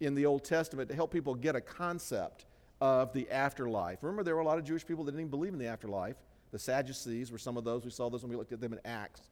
in 0.00 0.14
the 0.14 0.26
Old 0.26 0.44
Testament 0.44 0.88
to 0.90 0.94
help 0.94 1.12
people 1.12 1.34
get 1.34 1.56
a 1.56 1.60
concept 1.60 2.46
of 2.80 3.12
the 3.12 3.30
afterlife. 3.30 4.02
Remember, 4.02 4.22
there 4.22 4.34
were 4.34 4.42
a 4.42 4.46
lot 4.46 4.58
of 4.58 4.64
Jewish 4.64 4.86
people 4.86 5.04
that 5.04 5.12
didn't 5.12 5.22
even 5.22 5.30
believe 5.30 5.52
in 5.52 5.58
the 5.58 5.68
afterlife. 5.68 6.16
The 6.50 6.58
Sadducees 6.58 7.32
were 7.32 7.38
some 7.38 7.56
of 7.56 7.64
those. 7.64 7.84
We 7.84 7.90
saw 7.90 8.10
those 8.10 8.22
when 8.22 8.30
we 8.30 8.36
looked 8.36 8.52
at 8.52 8.60
them 8.60 8.72
in 8.72 8.80
Acts. 8.84 9.22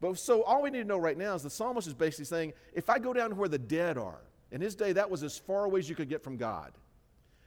But 0.00 0.18
so 0.18 0.42
all 0.42 0.62
we 0.62 0.70
need 0.70 0.82
to 0.82 0.84
know 0.84 0.98
right 0.98 1.16
now 1.16 1.34
is 1.34 1.42
the 1.42 1.50
psalmist 1.50 1.88
is 1.88 1.94
basically 1.94 2.26
saying, 2.26 2.52
if 2.74 2.90
I 2.90 2.98
go 2.98 3.12
down 3.12 3.30
to 3.30 3.34
where 3.34 3.48
the 3.48 3.58
dead 3.58 3.96
are, 3.96 4.20
in 4.52 4.60
his 4.60 4.74
day, 4.74 4.92
that 4.92 5.10
was 5.10 5.22
as 5.22 5.36
far 5.38 5.64
away 5.64 5.80
as 5.80 5.88
you 5.88 5.96
could 5.96 6.08
get 6.08 6.22
from 6.22 6.36
God 6.36 6.72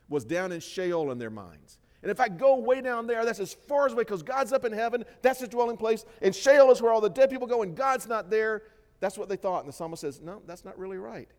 was 0.09 0.25
down 0.25 0.51
in 0.51 0.59
Sheol 0.59 1.11
in 1.11 1.17
their 1.17 1.29
minds. 1.29 1.77
And 2.01 2.09
if 2.09 2.19
I 2.19 2.29
go 2.29 2.57
way 2.57 2.81
down 2.81 3.07
there, 3.07 3.25
that's 3.25 3.39
as 3.39 3.53
far 3.53 3.85
as 3.85 3.93
away 3.93 4.03
because 4.03 4.23
God's 4.23 4.53
up 4.53 4.65
in 4.65 4.71
heaven. 4.71 5.03
That's 5.21 5.39
his 5.39 5.49
dwelling 5.49 5.77
place. 5.77 6.05
And 6.21 6.33
Sheol 6.33 6.71
is 6.71 6.81
where 6.81 6.91
all 6.91 7.01
the 7.01 7.09
dead 7.09 7.29
people 7.29 7.47
go, 7.47 7.61
and 7.61 7.75
God's 7.75 8.07
not 8.07 8.29
there. 8.29 8.63
That's 8.99 9.17
what 9.17 9.29
they 9.29 9.35
thought. 9.35 9.59
And 9.59 9.67
the 9.67 9.73
psalmist 9.73 10.01
says, 10.01 10.21
No, 10.21 10.41
that's 10.45 10.65
not 10.65 10.77
really 10.77 10.97
right. 10.97 11.29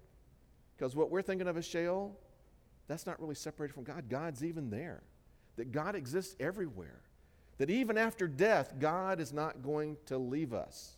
Because 0.76 0.94
what 0.94 1.10
we're 1.10 1.22
thinking 1.22 1.48
of 1.48 1.56
as 1.56 1.64
Sheol, 1.64 2.18
that's 2.88 3.06
not 3.06 3.20
really 3.20 3.34
separated 3.34 3.72
from 3.72 3.84
God. 3.84 4.08
God's 4.08 4.44
even 4.44 4.70
there. 4.70 5.02
That 5.56 5.72
God 5.72 5.94
exists 5.94 6.36
everywhere. 6.40 7.02
That 7.58 7.70
even 7.70 7.98
after 7.98 8.26
death, 8.26 8.74
God 8.78 9.20
is 9.20 9.32
not 9.32 9.62
going 9.62 9.98
to 10.06 10.16
leave 10.16 10.54
us. 10.54 10.96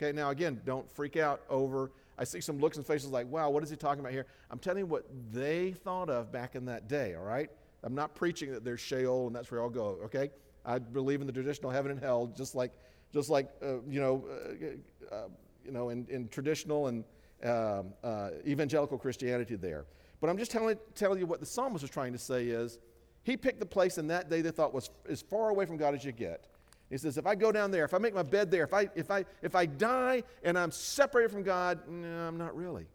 Okay, 0.00 0.12
now 0.12 0.30
again, 0.30 0.60
don't 0.64 0.90
freak 0.90 1.16
out 1.16 1.42
over 1.50 1.90
I 2.20 2.24
see 2.24 2.42
some 2.42 2.60
looks 2.60 2.76
and 2.76 2.86
faces 2.86 3.08
like, 3.08 3.26
wow, 3.28 3.48
what 3.48 3.62
is 3.62 3.70
he 3.70 3.76
talking 3.76 4.00
about 4.00 4.12
here? 4.12 4.26
I'm 4.50 4.58
telling 4.58 4.80
you 4.80 4.86
what 4.86 5.06
they 5.32 5.72
thought 5.72 6.10
of 6.10 6.30
back 6.30 6.54
in 6.54 6.66
that 6.66 6.86
day, 6.86 7.14
all 7.14 7.24
right? 7.24 7.48
I'm 7.82 7.94
not 7.94 8.14
preaching 8.14 8.52
that 8.52 8.62
there's 8.62 8.78
Sheol 8.78 9.26
and 9.26 9.34
that's 9.34 9.50
where 9.50 9.62
I'll 9.62 9.70
go, 9.70 9.98
okay? 10.04 10.30
I 10.66 10.78
believe 10.78 11.22
in 11.22 11.26
the 11.26 11.32
traditional 11.32 11.72
heaven 11.72 11.90
and 11.90 11.98
hell, 11.98 12.26
just 12.36 12.54
like, 12.54 12.72
just 13.10 13.30
like 13.30 13.48
uh, 13.62 13.80
you 13.88 14.00
know, 14.00 14.28
uh, 14.30 15.14
uh, 15.14 15.28
you 15.64 15.72
know, 15.72 15.88
in, 15.88 16.06
in 16.10 16.28
traditional 16.28 16.88
and 16.88 17.04
um, 17.42 17.94
uh, 18.04 18.30
evangelical 18.46 18.98
Christianity 18.98 19.56
there. 19.56 19.86
But 20.20 20.28
I'm 20.28 20.36
just 20.36 20.50
telling, 20.50 20.76
telling 20.94 21.18
you 21.18 21.26
what 21.26 21.40
the 21.40 21.46
psalmist 21.46 21.80
was 21.80 21.90
trying 21.90 22.12
to 22.12 22.18
say 22.18 22.48
is 22.48 22.78
he 23.22 23.34
picked 23.34 23.60
the 23.60 23.66
place 23.66 23.96
in 23.96 24.06
that 24.08 24.28
day 24.28 24.42
they 24.42 24.50
thought 24.50 24.74
was 24.74 24.90
as 25.08 25.22
far 25.22 25.48
away 25.48 25.64
from 25.64 25.78
God 25.78 25.94
as 25.94 26.04
you 26.04 26.12
get. 26.12 26.49
He 26.90 26.98
says, 26.98 27.16
if 27.16 27.26
I 27.26 27.36
go 27.36 27.52
down 27.52 27.70
there, 27.70 27.84
if 27.84 27.94
I 27.94 27.98
make 27.98 28.14
my 28.14 28.24
bed 28.24 28.50
there, 28.50 28.64
if 28.64 28.74
I, 28.74 28.88
if 28.96 29.10
I, 29.10 29.24
if 29.42 29.54
I 29.54 29.66
die 29.66 30.24
and 30.42 30.58
I'm 30.58 30.72
separated 30.72 31.30
from 31.30 31.44
God, 31.44 31.78
no, 31.88 32.08
I'm 32.08 32.36
not 32.36 32.56
really. 32.56 32.86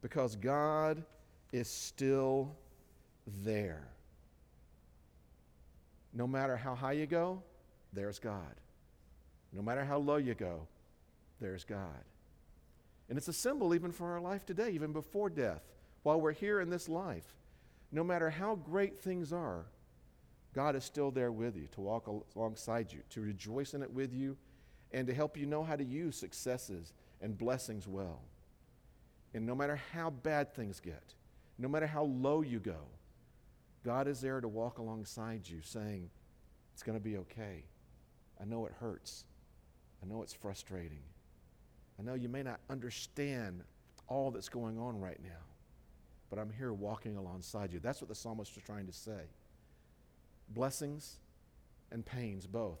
Because 0.00 0.36
God 0.36 1.02
is 1.52 1.68
still 1.68 2.54
there. 3.42 3.88
No 6.14 6.26
matter 6.28 6.56
how 6.56 6.76
high 6.76 6.92
you 6.92 7.06
go, 7.06 7.42
there's 7.92 8.20
God. 8.20 8.54
No 9.52 9.60
matter 9.60 9.84
how 9.84 9.98
low 9.98 10.16
you 10.16 10.34
go, 10.34 10.66
there's 11.40 11.64
God. 11.64 12.04
And 13.08 13.18
it's 13.18 13.28
a 13.28 13.32
symbol 13.32 13.74
even 13.74 13.90
for 13.90 14.12
our 14.12 14.20
life 14.20 14.46
today, 14.46 14.70
even 14.70 14.92
before 14.92 15.30
death, 15.30 15.62
while 16.04 16.20
we're 16.20 16.32
here 16.32 16.60
in 16.60 16.70
this 16.70 16.88
life. 16.88 17.34
No 17.90 18.04
matter 18.04 18.30
how 18.30 18.54
great 18.54 18.98
things 18.98 19.32
are, 19.32 19.64
God 20.56 20.74
is 20.74 20.84
still 20.84 21.10
there 21.10 21.30
with 21.30 21.54
you 21.54 21.68
to 21.72 21.82
walk 21.82 22.08
alongside 22.34 22.90
you, 22.90 23.00
to 23.10 23.20
rejoice 23.20 23.74
in 23.74 23.82
it 23.82 23.92
with 23.92 24.14
you, 24.14 24.38
and 24.90 25.06
to 25.06 25.12
help 25.12 25.36
you 25.36 25.44
know 25.44 25.62
how 25.62 25.76
to 25.76 25.84
use 25.84 26.16
successes 26.16 26.94
and 27.20 27.36
blessings 27.36 27.86
well. 27.86 28.22
And 29.34 29.44
no 29.44 29.54
matter 29.54 29.78
how 29.92 30.08
bad 30.08 30.54
things 30.54 30.80
get, 30.80 31.12
no 31.58 31.68
matter 31.68 31.86
how 31.86 32.04
low 32.04 32.40
you 32.40 32.58
go, 32.58 32.78
God 33.84 34.08
is 34.08 34.22
there 34.22 34.40
to 34.40 34.48
walk 34.48 34.78
alongside 34.78 35.42
you, 35.46 35.58
saying, 35.60 36.08
It's 36.72 36.82
going 36.82 36.96
to 36.96 37.04
be 37.04 37.18
okay. 37.18 37.64
I 38.40 38.46
know 38.46 38.64
it 38.64 38.72
hurts. 38.80 39.26
I 40.02 40.06
know 40.06 40.22
it's 40.22 40.32
frustrating. 40.32 41.02
I 42.00 42.02
know 42.02 42.14
you 42.14 42.30
may 42.30 42.42
not 42.42 42.60
understand 42.70 43.62
all 44.08 44.30
that's 44.30 44.48
going 44.48 44.78
on 44.78 44.98
right 44.98 45.20
now, 45.22 45.44
but 46.30 46.38
I'm 46.38 46.50
here 46.50 46.72
walking 46.72 47.18
alongside 47.18 47.74
you. 47.74 47.78
That's 47.78 48.00
what 48.00 48.08
the 48.08 48.14
psalmist 48.14 48.56
is 48.56 48.62
trying 48.62 48.86
to 48.86 48.92
say. 48.94 49.20
Blessings 50.48 51.16
and 51.90 52.04
pains, 52.04 52.46
both. 52.46 52.78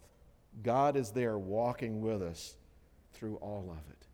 God 0.62 0.96
is 0.96 1.10
there 1.10 1.38
walking 1.38 2.00
with 2.00 2.22
us 2.22 2.56
through 3.12 3.36
all 3.36 3.70
of 3.70 3.90
it. 3.90 4.06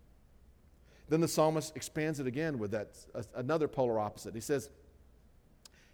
Then 1.08 1.20
the 1.20 1.28
psalmist 1.28 1.76
expands 1.76 2.20
it 2.20 2.26
again 2.26 2.58
with 2.58 2.70
that 2.70 2.96
uh, 3.14 3.22
another 3.34 3.68
polar 3.68 3.98
opposite. 3.98 4.34
He 4.34 4.40
says, 4.40 4.70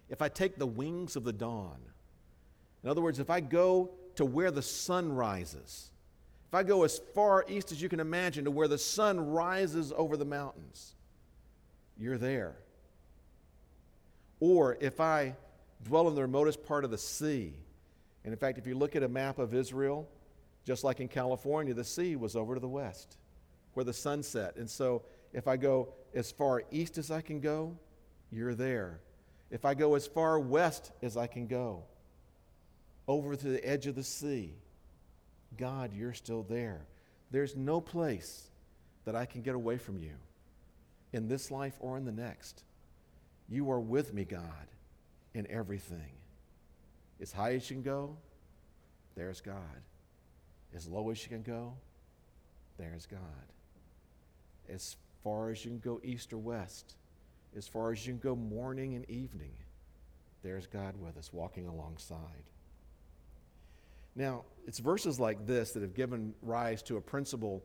"If 0.09 0.21
I 0.21 0.29
take 0.29 0.57
the 0.57 0.65
wings 0.65 1.15
of 1.15 1.23
the 1.23 1.33
dawn, 1.33 1.77
in 2.83 2.89
other 2.89 3.01
words, 3.01 3.19
if 3.19 3.29
I 3.29 3.41
go 3.41 3.91
to 4.15 4.25
where 4.25 4.51
the 4.51 4.61
sun 4.61 5.11
rises, 5.11 5.91
if 6.47 6.53
I 6.53 6.63
go 6.63 6.83
as 6.83 6.99
far 7.13 7.45
east 7.47 7.71
as 7.71 7.81
you 7.81 7.89
can 7.89 7.99
imagine 7.99 8.45
to 8.45 8.51
where 8.51 8.67
the 8.67 8.77
sun 8.77 9.31
rises 9.31 9.91
over 9.95 10.15
the 10.15 10.25
mountains, 10.25 10.95
you're 11.97 12.17
there. 12.17 12.55
Or 14.39 14.77
if 14.79 14.99
I 15.01 15.35
dwell 15.83 16.07
in 16.07 16.15
the 16.15 16.21
remotest 16.21 16.63
part 16.65 16.83
of 16.83 16.91
the 16.91 16.97
sea, 16.97 17.53
and 18.23 18.33
in 18.33 18.39
fact, 18.39 18.57
if 18.57 18.67
you 18.67 18.75
look 18.75 18.95
at 18.95 19.03
a 19.03 19.07
map 19.07 19.39
of 19.39 19.53
Israel, 19.53 20.07
just 20.65 20.83
like 20.83 20.99
in 20.99 21.07
California, 21.07 21.73
the 21.73 21.83
sea 21.83 22.15
was 22.15 22.35
over 22.35 22.53
to 22.53 22.59
the 22.59 22.67
west 22.67 23.17
where 23.73 23.83
the 23.83 23.93
sun 23.93 24.21
set. 24.23 24.55
And 24.57 24.69
so 24.69 25.03
if 25.33 25.47
I 25.47 25.57
go 25.57 25.93
as 26.13 26.31
far 26.31 26.63
east 26.71 26.97
as 26.97 27.11
I 27.11 27.21
can 27.21 27.39
go, 27.39 27.77
you're 28.31 28.55
there. 28.55 28.99
If 29.51 29.65
I 29.65 29.73
go 29.73 29.95
as 29.95 30.05
far 30.05 30.39
west 30.39 30.91
as 31.01 31.17
I 31.17 31.27
can 31.27 31.47
go, 31.47 31.83
over 33.07 33.35
to 33.35 33.47
the 33.47 33.67
edge 33.67 33.87
of 33.87 33.95
the 33.95 34.03
sea, 34.03 34.53
God, 35.57 35.93
you're 35.93 36.13
still 36.13 36.43
there. 36.43 36.85
There's 37.31 37.55
no 37.55 37.81
place 37.81 38.49
that 39.05 39.15
I 39.15 39.25
can 39.25 39.41
get 39.41 39.55
away 39.55 39.77
from 39.77 39.97
you 39.97 40.13
in 41.13 41.27
this 41.27 41.49
life 41.49 41.75
or 41.79 41.97
in 41.97 42.05
the 42.05 42.11
next. 42.11 42.63
You 43.47 43.71
are 43.71 43.79
with 43.79 44.13
me, 44.13 44.25
God, 44.25 44.67
in 45.33 45.49
everything. 45.49 46.13
As 47.21 47.31
high 47.31 47.53
as 47.53 47.69
you 47.69 47.75
can 47.75 47.83
go, 47.83 48.17
there's 49.15 49.41
God. 49.41 49.55
As 50.75 50.87
low 50.87 51.09
as 51.09 51.21
you 51.23 51.29
can 51.29 51.41
go, 51.41 51.73
there's 52.77 53.05
God. 53.05 53.19
As 54.69 54.95
far 55.23 55.49
as 55.49 55.65
you 55.65 55.71
can 55.71 55.79
go 55.79 55.99
east 56.03 56.31
or 56.31 56.37
west, 56.37 56.95
as 57.57 57.67
far 57.67 57.91
as 57.91 58.05
you 58.05 58.13
can 58.13 58.19
go 58.19 58.35
morning 58.35 58.95
and 58.95 59.09
evening, 59.09 59.53
there's 60.43 60.67
God 60.67 60.95
with 61.01 61.17
us 61.17 61.33
walking 61.33 61.67
alongside. 61.67 62.43
Now, 64.15 64.43
it's 64.67 64.79
verses 64.79 65.19
like 65.19 65.45
this 65.45 65.71
that 65.71 65.81
have 65.81 65.93
given 65.93 66.33
rise 66.41 66.81
to 66.83 66.97
a 66.97 67.01
principle 67.01 67.63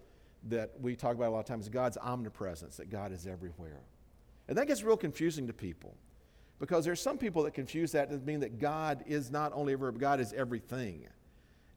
that 0.49 0.73
we 0.81 0.97
talk 0.97 1.15
about 1.15 1.29
a 1.29 1.31
lot 1.31 1.41
of 1.41 1.47
times 1.47 1.69
God's 1.69 1.97
omnipresence, 1.97 2.77
that 2.77 2.91
God 2.91 3.13
is 3.13 3.27
everywhere. 3.27 3.81
And 4.49 4.59
that 4.59 4.67
gets 4.67 4.83
real 4.83 4.97
confusing 4.97 5.47
to 5.47 5.53
people 5.53 5.95
because 6.59 6.85
there's 6.85 7.01
some 7.01 7.19
people 7.19 7.43
that 7.45 7.55
confuse 7.55 7.93
that 7.93 8.11
to 8.11 8.19
mean 8.19 8.41
that 8.41 8.59
God 8.59 9.05
is 9.07 9.31
not 9.31 9.53
only 9.55 9.73
everywhere, 9.73 9.93
but 9.93 10.01
God 10.01 10.21
is 10.21 10.33
everything. 10.33 11.07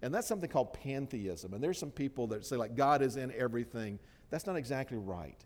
And 0.02 0.14
that's 0.14 0.28
something 0.28 0.50
called 0.50 0.74
pantheism. 0.74 1.54
And 1.54 1.64
there's 1.64 1.80
some 1.80 1.90
people 1.92 2.28
that 2.28 2.46
say, 2.46 2.56
like, 2.56 2.76
God 2.76 3.02
is 3.02 3.18
in 3.18 3.34
everything. 3.36 4.00
That's 4.30 4.46
not 4.46 4.56
exactly 4.56 4.98
right. 4.98 5.44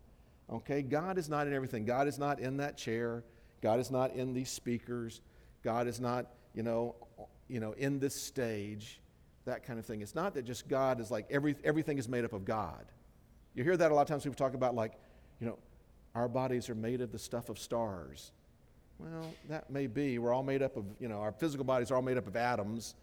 Okay? 0.51 0.81
God 0.81 1.17
is 1.17 1.29
not 1.29 1.47
in 1.47 1.53
everything. 1.53 1.85
God 1.85 2.07
is 2.07 2.19
not 2.19 2.39
in 2.39 2.57
that 2.57 2.77
chair. 2.77 3.23
God 3.61 3.79
is 3.79 3.89
not 3.89 4.11
in 4.13 4.33
these 4.33 4.50
speakers. 4.50 5.21
God 5.63 5.88
is 5.88 6.01
not, 6.01 6.33
you 6.53 6.63
know, 6.63 6.95
you 7.47 7.59
know, 7.59 7.71
in 7.73 8.00
this 8.00 8.15
stage, 8.15 9.00
that 9.45 9.63
kind 9.63 9.79
of 9.79 9.85
thing. 9.85 10.01
It's 10.01 10.15
not 10.15 10.33
that 10.33 10.43
just 10.43 10.67
God 10.67 11.00
is 11.00 11.09
like 11.11 11.27
every, 11.29 11.55
everything 11.63 11.97
is 11.97 12.09
made 12.09 12.25
up 12.25 12.33
of 12.33 12.43
God. 12.43 12.85
You 13.53 13.63
hear 13.63 13.77
that 13.77 13.91
a 13.91 13.93
lot 13.93 14.01
of 14.01 14.07
times 14.07 14.23
people 14.23 14.35
talk 14.35 14.53
about 14.53 14.75
like, 14.75 14.93
you 15.39 15.47
know, 15.47 15.57
our 16.13 16.27
bodies 16.27 16.69
are 16.69 16.75
made 16.75 17.00
of 17.01 17.11
the 17.11 17.19
stuff 17.19 17.50
of 17.50 17.57
stars. 17.57 18.33
Well, 19.01 19.34
that 19.50 19.70
may 19.70 19.88
be. 19.88 20.20
We're 20.20 20.34
all 20.34 20.43
made 20.43 20.62
up 20.62 20.77
of, 20.77 20.86
you 21.00 21.08
know, 21.08 21.20
our 21.20 21.31
physical 21.31 21.65
bodies 21.65 21.89
are 21.89 21.96
all 21.96 22.03
made 22.03 22.17
up 22.17 22.27
of 22.27 22.36
atoms, 22.36 22.93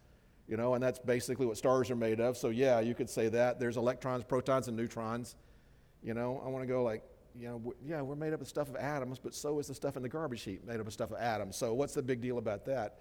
you 0.47 0.57
know, 0.57 0.75
and 0.75 0.83
that's 0.83 1.01
basically 1.01 1.45
what 1.45 1.57
stars 1.57 1.91
are 1.91 1.97
made 1.97 2.21
of. 2.21 2.37
So, 2.37 2.51
yeah, 2.51 2.79
you 2.79 2.95
could 2.95 3.11
say 3.11 3.29
that. 3.29 3.59
There's 3.59 3.77
electrons, 3.77 4.23
protons, 4.23 4.69
and 4.69 4.77
neutrons. 4.77 5.35
You 6.03 6.15
know, 6.15 6.41
I 6.45 6.49
want 6.49 6.63
to 6.63 6.69
go 6.69 6.85
like, 6.85 7.03
you 7.35 7.49
know, 7.49 7.75
yeah, 7.85 8.01
we're 8.01 8.15
made 8.15 8.33
up 8.33 8.41
of 8.41 8.49
stuff 8.49 8.69
of 8.69 8.77
atoms, 8.77 9.19
but 9.19 9.35
so 9.35 9.59
is 9.59 9.67
the 9.67 9.75
stuff 9.75 9.97
in 9.97 10.03
the 10.03 10.09
garbage 10.09 10.43
heap 10.43 10.65
made 10.65 10.79
up 10.79 10.87
of 10.87 10.93
stuff 10.93 11.11
of 11.11 11.19
atoms. 11.19 11.57
So, 11.57 11.75
what's 11.75 11.95
the 11.95 12.03
big 12.03 12.21
deal 12.21 12.39
about 12.39 12.65
that? 12.67 13.01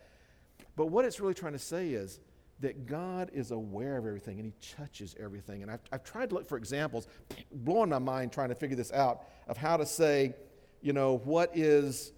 But 0.75 0.87
what 0.87 1.05
it's 1.05 1.19
really 1.19 1.35
trying 1.35 1.53
to 1.53 1.59
say 1.59 1.89
is 1.89 2.19
that 2.59 2.87
God 2.87 3.29
is 3.31 3.51
aware 3.51 3.97
of 3.97 4.07
everything 4.07 4.39
and 4.39 4.45
He 4.45 4.53
touches 4.75 5.15
everything. 5.19 5.61
And 5.61 5.71
I've, 5.71 5.81
I've 5.91 6.03
tried 6.03 6.29
to 6.29 6.35
look 6.35 6.47
for 6.47 6.57
examples, 6.57 7.07
blowing 7.51 7.89
my 7.89 7.99
mind 7.99 8.31
trying 8.31 8.49
to 8.49 8.55
figure 8.55 8.75
this 8.75 8.91
out, 8.91 9.25
of 9.47 9.57
how 9.57 9.77
to 9.77 9.85
say, 9.85 10.33
you 10.81 10.93
know, 10.93 11.17
what 11.23 11.55
is, 11.55 12.13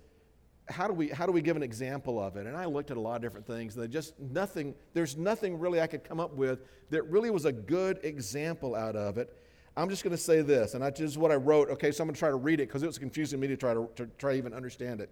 how 0.69 0.87
do 0.87 0.93
we, 0.93 1.09
how 1.09 1.25
do 1.25 1.31
we 1.31 1.41
give 1.41 1.55
an 1.55 1.63
example 1.63 2.21
of 2.21 2.37
it? 2.37 2.45
And 2.45 2.55
I 2.55 2.65
looked 2.65 2.91
at 2.91 2.97
a 2.97 2.99
lot 2.99 3.15
of 3.15 3.21
different 3.21 3.47
things, 3.47 3.75
and 3.75 3.91
just 3.91 4.17
nothing, 4.19 4.75
there's 4.93 5.17
nothing 5.17 5.57
really 5.57 5.81
I 5.81 5.87
could 5.87 6.03
come 6.03 6.19
up 6.19 6.33
with 6.33 6.59
that 6.89 7.03
really 7.09 7.31
was 7.31 7.45
a 7.45 7.51
good 7.51 7.99
example 8.03 8.75
out 8.75 8.95
of 8.95 9.17
it. 9.17 9.35
I'm 9.75 9.89
just 9.89 10.03
going 10.03 10.15
to 10.15 10.21
say 10.21 10.41
this, 10.41 10.73
and 10.73 10.83
that's 10.83 10.99
just 10.99 11.17
what 11.17 11.31
I 11.31 11.35
wrote. 11.35 11.69
Okay, 11.69 11.91
so 11.91 12.03
I'm 12.03 12.07
going 12.07 12.15
to 12.15 12.19
try 12.19 12.29
to 12.29 12.35
read 12.35 12.59
it 12.59 12.67
because 12.67 12.83
it 12.83 12.87
was 12.87 12.97
confusing 12.97 13.39
me 13.39 13.47
to 13.47 13.57
try 13.57 13.73
to, 13.73 13.89
to 13.95 14.07
try 14.17 14.33
to 14.33 14.37
even 14.37 14.53
understand 14.53 15.01
it. 15.01 15.09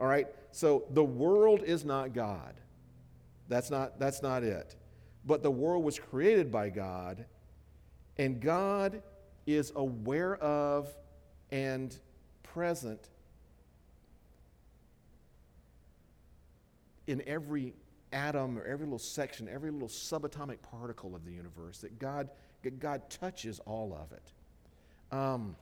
All 0.00 0.06
right, 0.06 0.26
so 0.52 0.84
the 0.90 1.04
world 1.04 1.62
is 1.62 1.84
not 1.84 2.12
God. 2.12 2.54
That's 3.48 3.70
not, 3.70 3.98
that's 3.98 4.22
not 4.22 4.42
it. 4.42 4.76
But 5.24 5.42
the 5.42 5.50
world 5.50 5.84
was 5.84 5.98
created 5.98 6.50
by 6.50 6.70
God, 6.70 7.26
and 8.16 8.40
God 8.40 9.02
is 9.46 9.72
aware 9.76 10.36
of 10.36 10.94
and 11.50 11.96
present 12.42 13.10
in 17.06 17.22
every 17.26 17.74
atom 18.12 18.58
or 18.58 18.64
every 18.64 18.86
little 18.86 18.98
section, 18.98 19.48
every 19.48 19.70
little 19.70 19.88
subatomic 19.88 20.62
particle 20.62 21.14
of 21.14 21.24
the 21.24 21.32
universe, 21.32 21.78
that 21.78 21.98
God, 21.98 22.28
God 22.78 23.08
touches 23.10 23.60
all 23.60 23.94
of 23.94 24.12
it. 24.12 24.32
Um, 25.16 25.56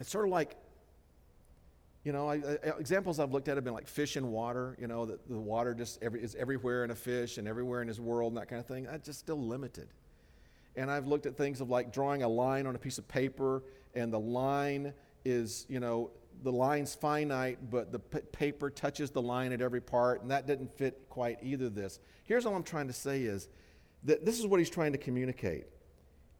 it's 0.00 0.10
sort 0.10 0.26
of 0.26 0.32
like 0.32 0.56
you 2.04 2.12
know, 2.12 2.28
I, 2.28 2.34
I, 2.34 2.78
examples 2.78 3.18
I've 3.18 3.32
looked 3.32 3.48
at 3.48 3.56
have 3.56 3.64
been 3.64 3.72
like 3.72 3.88
fish 3.88 4.16
in 4.18 4.30
water, 4.30 4.76
you 4.78 4.86
know, 4.86 5.06
that 5.06 5.26
the 5.26 5.40
water 5.40 5.72
just 5.74 6.02
every, 6.02 6.22
is 6.22 6.34
everywhere 6.34 6.84
in 6.84 6.90
a 6.90 6.94
fish 6.94 7.38
and 7.38 7.48
everywhere 7.48 7.80
in 7.80 7.88
his 7.88 7.98
world 7.98 8.32
and 8.32 8.36
that 8.40 8.48
kind 8.48 8.60
of 8.60 8.66
thing. 8.66 8.84
That's 8.84 9.06
just 9.06 9.18
still 9.18 9.40
limited. 9.40 9.88
And 10.76 10.90
I've 10.90 11.06
looked 11.06 11.24
at 11.24 11.36
things 11.36 11.62
of 11.62 11.70
like 11.70 11.92
drawing 11.92 12.22
a 12.22 12.28
line 12.28 12.66
on 12.66 12.74
a 12.74 12.78
piece 12.78 12.98
of 12.98 13.08
paper 13.08 13.62
and 13.94 14.12
the 14.12 14.20
line 14.20 14.92
is, 15.24 15.64
you 15.68 15.80
know, 15.80 16.10
the 16.42 16.52
line's 16.52 16.94
finite, 16.94 17.70
but 17.70 17.92
the 17.92 17.98
p- 17.98 18.20
paper 18.32 18.70
touches 18.70 19.10
the 19.10 19.22
line 19.22 19.52
at 19.52 19.60
every 19.60 19.80
part, 19.80 20.22
and 20.22 20.30
that 20.30 20.46
didn't 20.46 20.76
fit 20.76 21.08
quite 21.08 21.38
either 21.42 21.68
this. 21.68 22.00
Here's 22.24 22.46
all 22.46 22.54
I'm 22.54 22.62
trying 22.62 22.88
to 22.88 22.92
say 22.92 23.22
is 23.22 23.48
that 24.04 24.24
this 24.24 24.38
is 24.38 24.46
what 24.46 24.58
he's 24.58 24.70
trying 24.70 24.92
to 24.92 24.98
communicate 24.98 25.66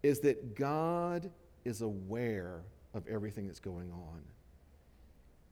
is 0.02 0.20
that 0.20 0.54
God 0.54 1.30
is 1.64 1.80
aware 1.80 2.60
of 2.92 3.06
everything 3.08 3.46
that's 3.46 3.60
going 3.60 3.90
on. 3.90 4.20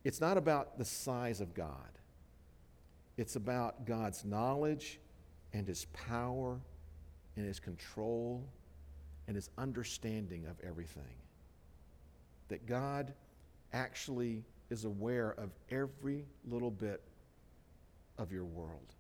It's 0.05 0.21
not 0.21 0.37
about 0.37 0.79
the 0.79 0.85
size 0.85 1.41
of 1.41 1.55
God, 1.55 1.99
it's 3.17 3.37
about 3.37 3.87
God's 3.87 4.25
knowledge 4.25 5.01
and 5.53 5.67
His 5.67 5.87
power 5.93 6.59
and 7.37 7.47
His 7.47 7.61
control 7.61 8.45
and 9.27 9.37
His 9.37 9.51
understanding 9.59 10.47
of 10.47 10.57
everything. 10.67 11.03
That 12.49 12.67
God 12.67 13.13
actually 13.73 14.45
is 14.71 14.85
aware 14.85 15.35
of 15.39 15.51
every 15.71 16.25
little 16.47 16.71
bit 16.71 17.03
of 18.19 18.33
your 18.33 18.45
world 18.45 18.95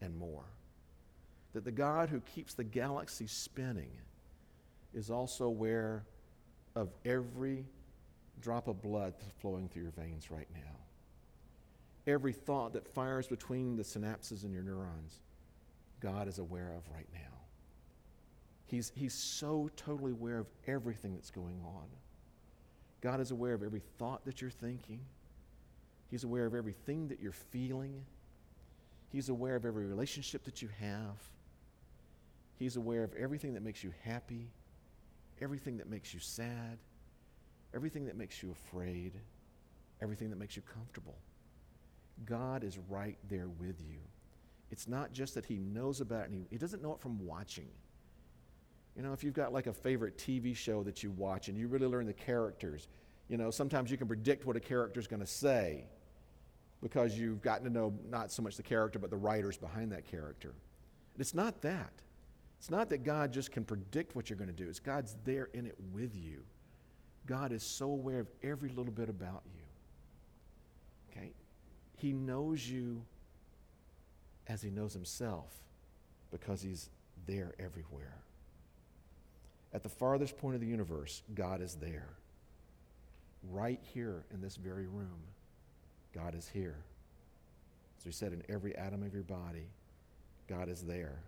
and 0.00 0.16
more. 0.16 0.44
That 1.52 1.64
the 1.64 1.72
God 1.72 2.08
who 2.08 2.20
keeps 2.20 2.54
the 2.54 2.64
galaxy 2.64 3.26
spinning 3.26 3.90
is 4.92 5.10
also 5.10 5.44
aware 5.44 6.04
of 6.74 6.90
every 7.04 7.64
drop 8.40 8.68
of 8.68 8.82
blood 8.82 9.14
flowing 9.40 9.68
through 9.68 9.82
your 9.82 9.92
veins 9.92 10.30
right 10.30 10.48
now. 10.54 10.60
Every 12.06 12.32
thought 12.32 12.72
that 12.74 12.86
fires 12.86 13.26
between 13.26 13.76
the 13.76 13.82
synapses 13.82 14.44
in 14.44 14.52
your 14.52 14.62
neurons, 14.62 15.20
God 16.00 16.28
is 16.28 16.38
aware 16.38 16.72
of 16.76 16.82
right 16.92 17.08
now. 17.14 17.20
He's, 18.66 18.92
he's 18.94 19.14
so 19.14 19.70
totally 19.76 20.12
aware 20.12 20.38
of 20.38 20.46
everything 20.66 21.14
that's 21.14 21.30
going 21.30 21.60
on. 21.64 21.86
God 23.04 23.20
is 23.20 23.30
aware 23.30 23.52
of 23.52 23.62
every 23.62 23.82
thought 23.98 24.24
that 24.24 24.40
you're 24.40 24.50
thinking. 24.50 25.00
He's 26.10 26.24
aware 26.24 26.46
of 26.46 26.54
everything 26.54 27.08
that 27.08 27.20
you're 27.20 27.32
feeling. 27.32 28.02
He's 29.12 29.28
aware 29.28 29.56
of 29.56 29.66
every 29.66 29.84
relationship 29.84 30.42
that 30.44 30.62
you 30.62 30.70
have. 30.80 31.18
He's 32.58 32.76
aware 32.76 33.04
of 33.04 33.12
everything 33.14 33.52
that 33.54 33.62
makes 33.62 33.84
you 33.84 33.92
happy, 34.04 34.48
everything 35.42 35.76
that 35.76 35.90
makes 35.90 36.14
you 36.14 36.20
sad, 36.20 36.78
everything 37.74 38.06
that 38.06 38.16
makes 38.16 38.42
you 38.42 38.50
afraid, 38.52 39.12
everything 40.00 40.30
that 40.30 40.36
makes 40.36 40.56
you 40.56 40.62
comfortable. 40.62 41.18
God 42.24 42.64
is 42.64 42.78
right 42.88 43.18
there 43.28 43.48
with 43.60 43.82
you. 43.82 43.98
It's 44.70 44.88
not 44.88 45.12
just 45.12 45.34
that 45.34 45.44
He 45.44 45.58
knows 45.58 46.00
about 46.00 46.22
it, 46.22 46.30
and 46.30 46.34
he, 46.34 46.46
he 46.52 46.56
doesn't 46.56 46.82
know 46.82 46.94
it 46.94 47.00
from 47.00 47.26
watching. 47.26 47.68
You 48.96 49.02
know, 49.02 49.12
if 49.12 49.24
you've 49.24 49.34
got 49.34 49.52
like 49.52 49.66
a 49.66 49.72
favorite 49.72 50.16
TV 50.18 50.54
show 50.56 50.82
that 50.84 51.02
you 51.02 51.10
watch 51.10 51.48
and 51.48 51.58
you 51.58 51.66
really 51.66 51.86
learn 51.86 52.06
the 52.06 52.12
characters, 52.12 52.88
you 53.28 53.36
know, 53.36 53.50
sometimes 53.50 53.90
you 53.90 53.96
can 53.96 54.06
predict 54.06 54.46
what 54.46 54.56
a 54.56 54.60
character 54.60 55.00
is 55.00 55.06
going 55.06 55.20
to 55.20 55.26
say. 55.26 55.86
because 56.84 57.18
you've 57.18 57.40
gotten 57.40 57.64
to 57.64 57.70
know 57.70 57.94
not 58.10 58.30
so 58.30 58.42
much 58.42 58.58
the 58.58 58.62
character, 58.62 58.98
but 58.98 59.08
the 59.08 59.16
writers 59.16 59.56
behind 59.56 59.90
that 59.90 60.06
character. 60.06 60.52
It's 61.18 61.32
not 61.32 61.62
that. 61.62 61.90
It's 62.58 62.70
not 62.70 62.90
that 62.90 63.04
God 63.04 63.32
just 63.32 63.50
can 63.50 63.64
predict 63.64 64.14
what 64.14 64.28
you're 64.28 64.36
going 64.36 64.54
to 64.54 64.56
do, 64.56 64.68
it's 64.68 64.80
God's 64.80 65.16
there 65.24 65.48
in 65.54 65.66
it 65.66 65.76
with 65.94 66.14
you. 66.14 66.42
God 67.26 67.52
is 67.52 67.62
so 67.62 67.86
aware 67.86 68.20
of 68.20 68.26
every 68.42 68.68
little 68.68 68.92
bit 68.92 69.08
about 69.08 69.42
you. 69.46 69.62
Okay? 71.10 71.32
He 71.96 72.12
knows 72.12 72.68
you 72.68 73.02
as 74.46 74.60
he 74.60 74.68
knows 74.68 74.92
himself 74.92 75.54
because 76.30 76.60
he's 76.60 76.90
there 77.26 77.54
everywhere. 77.58 78.18
At 79.74 79.82
the 79.82 79.88
farthest 79.88 80.38
point 80.38 80.54
of 80.54 80.60
the 80.60 80.68
universe, 80.68 81.22
God 81.34 81.60
is 81.60 81.74
there. 81.74 82.08
Right 83.50 83.80
here 83.92 84.24
in 84.32 84.40
this 84.40 84.54
very 84.54 84.86
room, 84.86 85.20
God 86.14 86.36
is 86.36 86.48
here. 86.48 86.76
As 87.98 88.06
we 88.06 88.12
said, 88.12 88.32
in 88.32 88.44
every 88.48 88.76
atom 88.76 89.02
of 89.02 89.12
your 89.12 89.24
body, 89.24 89.66
God 90.48 90.68
is 90.68 90.82
there. 90.82 91.18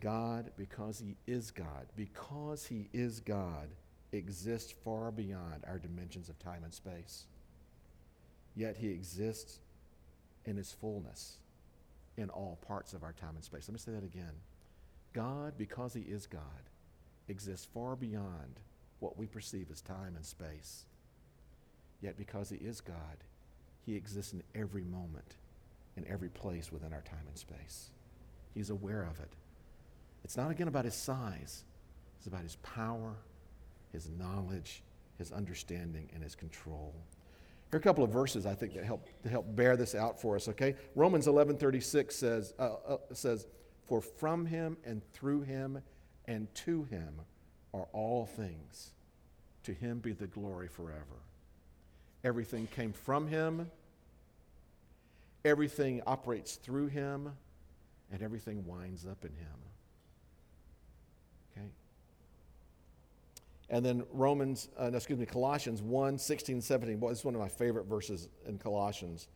God, 0.00 0.50
because 0.58 0.98
He 0.98 1.16
is 1.32 1.52
God, 1.52 1.86
because 1.94 2.66
He 2.66 2.88
is 2.92 3.20
God, 3.20 3.68
exists 4.12 4.74
far 4.84 5.12
beyond 5.12 5.64
our 5.66 5.78
dimensions 5.78 6.28
of 6.28 6.38
time 6.40 6.64
and 6.64 6.74
space. 6.74 7.26
Yet 8.56 8.76
He 8.76 8.88
exists 8.88 9.60
in 10.44 10.56
His 10.56 10.72
fullness 10.72 11.38
in 12.16 12.28
all 12.30 12.58
parts 12.66 12.92
of 12.92 13.04
our 13.04 13.12
time 13.12 13.36
and 13.36 13.44
space. 13.44 13.68
Let 13.68 13.74
me 13.74 13.78
say 13.78 13.92
that 13.92 14.04
again. 14.04 14.32
God, 15.16 15.54
because 15.56 15.94
He 15.94 16.02
is 16.02 16.26
God, 16.26 16.42
exists 17.26 17.66
far 17.72 17.96
beyond 17.96 18.60
what 19.00 19.16
we 19.16 19.26
perceive 19.26 19.68
as 19.72 19.80
time 19.80 20.14
and 20.14 20.24
space. 20.24 20.84
Yet, 22.02 22.18
because 22.18 22.50
He 22.50 22.56
is 22.56 22.82
God, 22.82 23.24
He 23.86 23.96
exists 23.96 24.34
in 24.34 24.42
every 24.54 24.84
moment, 24.84 25.36
in 25.96 26.06
every 26.06 26.28
place 26.28 26.70
within 26.70 26.92
our 26.92 27.00
time 27.00 27.26
and 27.26 27.38
space. 27.38 27.90
He's 28.54 28.68
aware 28.70 29.02
of 29.02 29.18
it. 29.20 29.32
It's 30.22 30.36
not 30.36 30.50
again 30.50 30.68
about 30.68 30.84
His 30.84 30.94
size, 30.94 31.64
it's 32.18 32.26
about 32.26 32.42
His 32.42 32.56
power, 32.56 33.14
His 33.92 34.10
knowledge, 34.18 34.82
His 35.16 35.32
understanding, 35.32 36.10
and 36.14 36.22
His 36.22 36.34
control. 36.34 36.92
Here 37.70 37.78
are 37.78 37.80
a 37.80 37.82
couple 37.82 38.04
of 38.04 38.10
verses 38.10 38.44
I 38.44 38.54
think 38.54 38.74
that 38.74 38.84
help 38.84 39.08
to 39.22 39.28
help 39.28 39.56
bear 39.56 39.76
this 39.76 39.94
out 39.94 40.20
for 40.20 40.36
us. 40.36 40.46
Okay, 40.48 40.76
Romans 40.94 41.26
eleven 41.26 41.56
thirty 41.56 41.80
six 41.80 42.14
says 42.14 42.54
uh, 42.58 42.74
uh, 42.86 42.96
says, 43.12 43.46
"For 43.86 44.00
from 44.00 44.46
Him 44.46 44.76
and 44.84 45.02
through 45.12 45.42
Him 45.42 45.82
and 46.26 46.52
to 46.54 46.84
Him 46.84 47.20
are 47.72 47.88
all 47.92 48.26
things. 48.26 48.92
To 49.64 49.72
Him 49.72 49.98
be 49.98 50.12
the 50.12 50.26
glory 50.26 50.68
forever." 50.68 51.22
Everything 52.24 52.66
came 52.66 52.92
from 52.92 53.28
Him. 53.28 53.70
Everything 55.44 56.02
operates 56.06 56.56
through 56.56 56.88
Him, 56.88 57.32
and 58.10 58.22
everything 58.22 58.66
winds 58.66 59.06
up 59.06 59.24
in 59.24 59.30
Him. 59.30 59.56
Okay. 61.52 61.66
And 63.70 63.84
then 63.84 64.04
Romans, 64.12 64.68
uh, 64.76 64.90
no, 64.90 64.96
excuse 64.96 65.18
me, 65.18 65.26
Colossians 65.26 65.82
1 65.82 66.18
16, 66.18 66.60
17. 66.60 66.98
Boy, 66.98 67.10
this 67.10 67.20
is 67.20 67.24
one 67.24 67.34
of 67.34 67.40
my 67.40 67.48
favorite 67.48 67.86
verses 67.86 68.28
in 68.46 68.58
Colossians. 68.58 69.28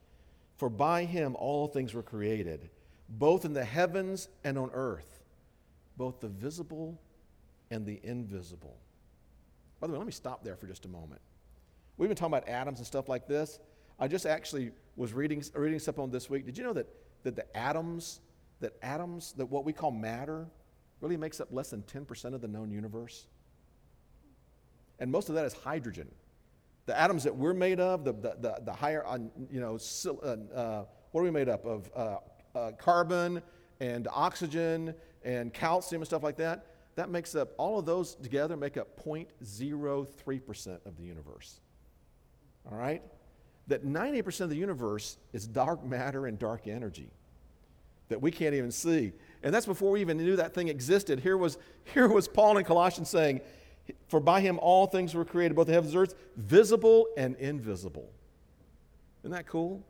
For 0.57 0.69
by 0.69 1.05
him 1.05 1.37
all 1.37 1.69
things 1.69 1.95
were 1.95 2.03
created, 2.03 2.69
both 3.11 3.45
in 3.45 3.53
the 3.53 3.65
heavens 3.65 4.29
and 4.45 4.57
on 4.59 4.71
earth, 4.73 5.21
both 5.97 6.21
the 6.21 6.29
visible 6.29 7.01
and 7.71 7.85
the 7.85 8.01
invisible. 8.03 8.77
By 9.81 9.87
the 9.87 9.93
way, 9.93 9.99
let 9.99 10.07
me 10.07 10.13
stop 10.13 10.45
there 10.45 10.57
for 10.57 10.67
just 10.67 10.85
a 10.85 10.89
moment. 10.89 11.21
We've 11.97 12.09
been 12.09 12.17
talking 12.17 12.35
about 12.35 12.49
atoms 12.49 12.79
and 12.79 12.87
stuff 12.87 13.09
like 13.09 13.27
this. 13.27 13.59
I 13.99 14.09
just 14.09 14.27
actually 14.27 14.71
was 14.97 15.13
reading, 15.13 15.43
reading 15.55 15.79
something 15.79 16.05
on 16.05 16.11
this 16.11 16.31
week. 16.31 16.47
Did 16.47 16.57
you 16.57 16.65
know 16.65 16.73
that, 16.73 16.87
that 17.25 17.37
the 17.37 17.57
atoms, 17.57 18.21
that 18.61 18.75
atoms, 18.83 19.35
that 19.37 19.47
what 19.47 19.65
we 19.65 19.73
call 19.73 19.91
matter, 19.91 20.47
really 21.01 21.17
makes 21.17 21.41
up 21.41 21.49
less 21.51 21.71
than 21.71 21.83
10% 21.83 22.35
of 22.35 22.41
the 22.41 22.49
known 22.49 22.71
universe? 22.71 23.27
and 25.01 25.11
most 25.11 25.29
of 25.31 25.35
that 25.35 25.45
is 25.45 25.55
hydrogen. 25.55 26.09
The 26.87 26.99
atoms 26.99 27.25
that 27.25 27.35
we're 27.35 27.55
made 27.55 27.81
of, 27.81 28.05
the, 28.05 28.13
the, 28.13 28.37
the, 28.39 28.59
the 28.67 28.73
higher, 28.73 29.05
you 29.51 29.61
know, 29.61 29.79
uh, 30.07 30.37
uh, 30.55 30.85
what 31.11 31.21
are 31.21 31.25
we 31.25 31.31
made 31.31 31.49
up 31.49 31.65
of? 31.65 31.91
Uh, 31.95 32.17
uh, 32.55 32.73
carbon 32.79 33.43
and 33.81 34.09
oxygen 34.13 34.95
and 35.25 35.53
calcium 35.53 36.03
and 36.03 36.07
stuff 36.07 36.23
like 36.23 36.37
that. 36.37 36.67
That 36.97 37.11
makes 37.11 37.35
up, 37.35 37.53
all 37.57 37.79
of 37.79 37.87
those 37.87 38.15
together 38.17 38.57
make 38.57 38.77
up 38.77 39.03
0.03% 39.03 40.87
of 40.87 40.97
the 40.97 41.03
universe. 41.03 41.61
All 42.71 42.77
right? 42.77 43.03
That 43.69 43.85
98% 43.85 44.41
of 44.41 44.51
the 44.51 44.57
universe 44.57 45.17
is 45.33 45.47
dark 45.47 45.85
matter 45.85 46.27
and 46.27 46.39
dark 46.39 46.67
energy 46.67 47.11
that 48.11 48.21
we 48.21 48.31
can't 48.31 48.55
even 48.55 48.71
see. 48.71 49.13
And 49.43 49.55
that's 49.55 49.67
before 49.67 49.93
we 49.93 50.01
even 50.03 50.19
knew 50.19 50.37
that 50.37 50.53
thing 50.53 50.69
existed. 50.69 51.21
Here 51.21 51.37
was, 51.37 51.57
here 51.95 52.09
was 52.09 52.29
Paul 52.29 52.59
in 52.59 52.65
Colossians 52.65 53.09
saying, 53.09 53.41
for 54.09 54.21
by 54.21 54.41
him 54.41 54.59
all 54.61 54.87
things 54.87 55.15
were 55.15 55.25
created, 55.25 55.55
both 55.55 55.69
the 55.69 55.73
heavens 55.73 55.95
and 55.95 56.03
earth, 56.03 56.15
visible 56.37 57.07
and 57.17 57.35
invisible. 57.37 58.11
Isn't 59.23 59.33
that 59.33 59.47
cool? 59.47 59.83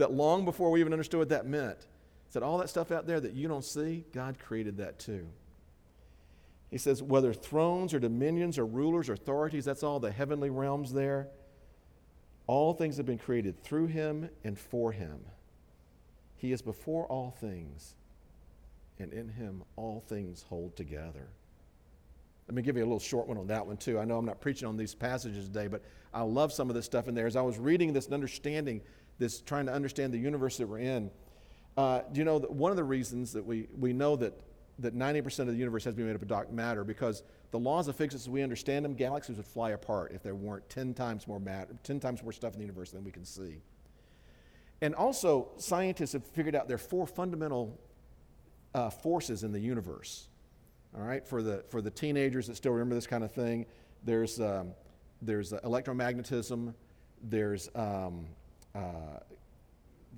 That 0.00 0.12
long 0.12 0.46
before 0.46 0.70
we 0.70 0.80
even 0.80 0.94
understood 0.94 1.18
what 1.18 1.28
that 1.28 1.46
meant, 1.46 1.86
said 2.30 2.42
all 2.42 2.56
that 2.56 2.70
stuff 2.70 2.90
out 2.90 3.06
there 3.06 3.20
that 3.20 3.34
you 3.34 3.48
don't 3.48 3.64
see, 3.64 4.06
God 4.14 4.38
created 4.38 4.78
that 4.78 4.98
too. 4.98 5.26
He 6.70 6.78
says, 6.78 7.02
whether 7.02 7.34
thrones 7.34 7.92
or 7.92 7.98
dominions 7.98 8.58
or 8.58 8.64
rulers 8.64 9.10
or 9.10 9.12
authorities, 9.12 9.66
that's 9.66 9.82
all 9.82 10.00
the 10.00 10.10
heavenly 10.10 10.48
realms 10.48 10.94
there. 10.94 11.28
All 12.46 12.72
things 12.72 12.96
have 12.96 13.04
been 13.04 13.18
created 13.18 13.62
through 13.62 13.88
him 13.88 14.30
and 14.42 14.58
for 14.58 14.90
him. 14.90 15.20
He 16.36 16.52
is 16.52 16.62
before 16.62 17.04
all 17.04 17.36
things, 17.38 17.94
and 18.98 19.12
in 19.12 19.28
him 19.28 19.64
all 19.76 20.02
things 20.08 20.46
hold 20.48 20.76
together. 20.76 21.28
Let 22.48 22.54
me 22.54 22.62
give 22.62 22.76
you 22.76 22.82
a 22.82 22.86
little 22.86 22.98
short 22.98 23.28
one 23.28 23.36
on 23.36 23.48
that 23.48 23.66
one, 23.66 23.76
too. 23.76 23.98
I 23.98 24.06
know 24.06 24.16
I'm 24.16 24.24
not 24.24 24.40
preaching 24.40 24.66
on 24.66 24.78
these 24.78 24.94
passages 24.94 25.46
today, 25.46 25.66
but 25.66 25.82
I 26.14 26.22
love 26.22 26.52
some 26.52 26.70
of 26.70 26.74
this 26.74 26.86
stuff 26.86 27.06
in 27.06 27.14
there. 27.14 27.26
As 27.26 27.36
I 27.36 27.42
was 27.42 27.58
reading 27.58 27.92
this 27.92 28.06
and 28.06 28.14
understanding 28.14 28.80
this, 29.20 29.40
trying 29.40 29.66
to 29.66 29.72
understand 29.72 30.12
the 30.12 30.18
universe 30.18 30.56
that 30.56 30.66
we're 30.66 30.80
in, 30.80 31.12
uh, 31.76 32.00
do 32.10 32.18
you 32.18 32.24
know 32.24 32.40
that 32.40 32.50
one 32.50 32.72
of 32.72 32.76
the 32.76 32.82
reasons 32.82 33.32
that 33.32 33.46
we, 33.46 33.68
we 33.78 33.92
know 33.92 34.16
that, 34.16 34.34
that 34.80 34.96
90% 34.96 35.38
of 35.40 35.46
the 35.46 35.54
universe 35.54 35.84
has 35.84 35.94
been 35.94 36.06
made 36.06 36.16
up 36.16 36.22
of 36.22 36.26
dark 36.26 36.52
matter 36.52 36.82
because 36.82 37.22
the 37.52 37.58
laws 37.58 37.86
of 37.86 37.94
physics 37.94 38.14
as 38.16 38.28
we 38.28 38.42
understand 38.42 38.84
them, 38.84 38.94
galaxies 38.94 39.36
would 39.36 39.46
fly 39.46 39.70
apart 39.70 40.10
if 40.12 40.24
there 40.24 40.34
weren't 40.34 40.68
10 40.68 40.94
times 40.94 41.28
more 41.28 41.38
matter, 41.38 41.76
10 41.84 42.00
times 42.00 42.20
more 42.24 42.32
stuff 42.32 42.54
in 42.54 42.58
the 42.58 42.64
universe 42.64 42.90
than 42.90 43.04
we 43.04 43.12
can 43.12 43.24
see. 43.24 43.58
And 44.80 44.96
also, 44.96 45.50
scientists 45.58 46.14
have 46.14 46.24
figured 46.24 46.56
out 46.56 46.66
there 46.66 46.74
are 46.74 46.78
four 46.78 47.06
fundamental 47.06 47.78
uh, 48.74 48.90
forces 48.90 49.44
in 49.44 49.52
the 49.52 49.60
universe 49.60 50.26
all 50.96 51.02
right, 51.02 51.26
for 51.26 51.42
the, 51.42 51.64
for 51.68 51.80
the 51.80 51.90
teenagers 51.90 52.46
that 52.48 52.56
still 52.56 52.72
remember 52.72 52.94
this 52.94 53.06
kind 53.06 53.22
of 53.22 53.30
thing, 53.32 53.66
there's, 54.04 54.40
um, 54.40 54.72
there's 55.22 55.52
electromagnetism, 55.52 56.74
there's 57.22 57.68
um, 57.74 58.26
uh, 58.74 59.20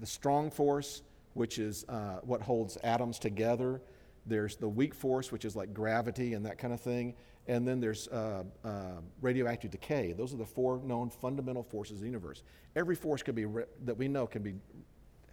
the 0.01 0.07
strong 0.07 0.51
force, 0.51 1.03
which 1.35 1.59
is 1.59 1.85
uh, 1.88 2.19
what 2.23 2.43
holds 2.43 2.77
atoms 2.83 3.19
together. 3.19 3.81
There's 4.27 4.57
the 4.57 4.69
weak 4.69 4.95
force, 4.95 5.33
which 5.33 5.45
is 5.45 5.57
like 5.57 5.75
gravity 5.75 6.35
and 6.35 6.47
that 6.47 6.59
kind 6.59 6.73
of 6.73 6.81
thing. 6.81 7.15
And 7.49 7.67
then 7.67 7.81
there's 7.81 8.07
uh, 8.09 8.45
uh 8.65 9.01
radioactive 9.21 9.73
decay. 9.73 10.12
Those 10.12 10.33
are 10.33 10.37
the 10.37 10.47
four 10.47 10.81
known 10.85 11.11
fundamental 11.11 11.65
forces 11.65 11.97
of 11.97 12.01
the 12.01 12.07
universe. 12.07 12.43
Every 12.77 12.95
force 12.95 13.23
could 13.23 13.35
be 13.35 13.47
re- 13.47 13.65
that 13.85 13.97
we 13.97 14.07
know 14.07 14.27
can 14.27 14.43
be 14.43 14.55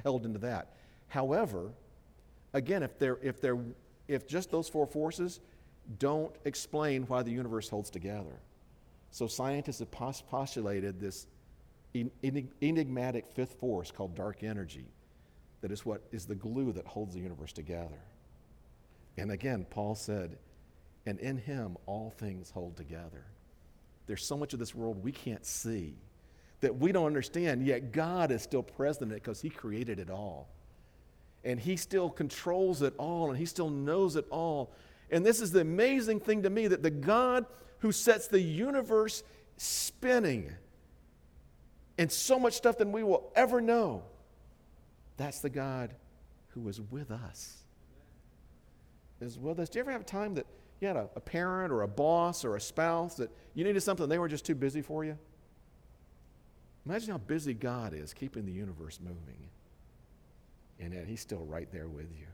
held 0.03 0.25
into 0.25 0.39
that. 0.39 0.73
However, 1.07 1.71
again, 2.53 2.81
if 2.81 2.97
they're, 2.97 3.19
if 3.21 3.39
they're 3.39 3.59
if 4.07 4.27
just 4.27 4.49
those 4.51 4.67
four 4.67 4.87
forces 4.87 5.39
don't 5.99 6.35
explain 6.45 7.03
why 7.03 7.23
the 7.23 7.31
universe 7.31 7.69
holds 7.69 7.89
together. 7.89 8.41
So 9.11 9.27
scientists 9.27 9.79
have 9.79 9.91
postulated 9.91 10.99
this 10.99 11.27
enigmatic 11.95 13.27
fifth 13.27 13.53
force 13.59 13.91
called 13.91 14.15
dark 14.15 14.43
energy 14.43 14.85
that 15.61 15.71
is 15.71 15.85
what 15.85 16.03
is 16.11 16.25
the 16.25 16.35
glue 16.35 16.71
that 16.73 16.85
holds 16.85 17.13
the 17.13 17.19
universe 17.19 17.51
together. 17.51 17.99
And 19.17 19.31
again, 19.31 19.65
Paul 19.69 19.95
said, 19.95 20.37
and 21.05 21.19
in 21.19 21.37
him 21.37 21.77
all 21.85 22.11
things 22.11 22.51
hold 22.51 22.77
together. 22.77 23.25
There's 24.07 24.25
so 24.25 24.37
much 24.37 24.53
of 24.53 24.59
this 24.59 24.73
world 24.73 25.03
we 25.03 25.11
can't 25.11 25.45
see 25.45 25.95
that 26.61 26.77
we 26.77 26.91
don't 26.91 27.05
understand, 27.05 27.65
yet 27.65 27.91
God 27.91 28.31
is 28.31 28.41
still 28.41 28.63
present 28.63 29.11
in 29.11 29.17
it 29.17 29.23
because 29.23 29.41
he 29.41 29.49
created 29.49 29.99
it 29.99 30.09
all 30.09 30.49
and 31.43 31.59
he 31.59 31.75
still 31.75 32.09
controls 32.09 32.81
it 32.81 32.93
all 32.97 33.29
and 33.29 33.37
he 33.37 33.45
still 33.45 33.69
knows 33.69 34.15
it 34.15 34.25
all. 34.29 34.73
And 35.09 35.25
this 35.25 35.41
is 35.41 35.51
the 35.51 35.61
amazing 35.61 36.19
thing 36.19 36.43
to 36.43 36.49
me 36.49 36.67
that 36.67 36.83
the 36.83 36.89
God 36.89 37.45
who 37.79 37.91
sets 37.91 38.27
the 38.27 38.41
universe 38.41 39.23
spinning 39.57 40.51
and 41.99 42.09
so 42.09 42.39
much 42.39 42.53
stuff 42.53 42.77
than 42.77 42.93
we 42.93 43.03
will 43.03 43.29
ever 43.35 43.59
know, 43.59 44.03
that's 45.17 45.39
the 45.41 45.49
God 45.49 45.93
who 46.51 46.69
is 46.69 46.79
with 46.79 47.11
us. 47.11 47.57
Is 49.19 49.37
with 49.37 49.59
us. 49.59 49.67
Do 49.67 49.79
you 49.79 49.81
ever 49.81 49.91
have 49.91 50.01
a 50.01 50.05
time 50.05 50.33
that 50.35 50.45
you 50.79 50.87
had 50.87 50.95
a, 50.95 51.09
a 51.17 51.19
parent 51.19 51.73
or 51.73 51.81
a 51.81 51.89
boss 51.89 52.45
or 52.45 52.55
a 52.55 52.61
spouse 52.61 53.15
that 53.15 53.29
you 53.53 53.65
needed 53.65 53.83
something 53.83 54.07
they 54.07 54.17
were 54.17 54.29
just 54.29 54.45
too 54.45 54.55
busy 54.55 54.81
for 54.81 55.03
you? 55.03 55.17
Imagine 56.85 57.11
how 57.11 57.17
busy 57.17 57.53
God 57.53 57.93
is 57.93 58.13
keeping 58.13 58.45
the 58.45 58.53
universe 58.53 58.97
moving. 59.03 59.49
And 60.79 60.93
yet 60.93 61.05
he's 61.05 61.19
still 61.19 61.43
right 61.43 61.67
there 61.73 61.89
with 61.89 62.07
you. 62.17 62.27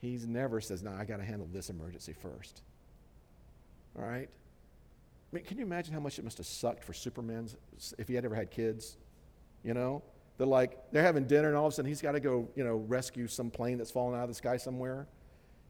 He's 0.00 0.26
never 0.26 0.62
says, 0.62 0.82
No, 0.82 0.92
I 0.92 1.04
got 1.04 1.18
to 1.18 1.24
handle 1.24 1.46
this 1.52 1.68
emergency 1.68 2.14
first. 2.14 2.62
All 3.98 4.06
right? 4.06 4.30
I 5.34 5.38
mean, 5.38 5.44
can 5.46 5.58
you 5.58 5.64
imagine 5.64 5.92
how 5.92 5.98
much 5.98 6.20
it 6.20 6.24
must 6.24 6.38
have 6.38 6.46
sucked 6.46 6.84
for 6.84 6.92
Superman 6.92 7.48
if 7.98 8.06
he 8.06 8.14
had 8.14 8.24
ever 8.24 8.36
had 8.36 8.52
kids? 8.52 8.98
You 9.64 9.74
know? 9.74 10.00
They're 10.38 10.46
like, 10.46 10.78
they're 10.92 11.02
having 11.02 11.26
dinner 11.26 11.48
and 11.48 11.56
all 11.56 11.66
of 11.66 11.72
a 11.72 11.74
sudden 11.74 11.88
he's 11.88 12.00
got 12.00 12.12
to 12.12 12.20
go, 12.20 12.48
you 12.54 12.62
know, 12.62 12.76
rescue 12.76 13.26
some 13.26 13.50
plane 13.50 13.76
that's 13.76 13.90
fallen 13.90 14.16
out 14.16 14.22
of 14.22 14.28
the 14.28 14.34
sky 14.36 14.56
somewhere. 14.56 15.08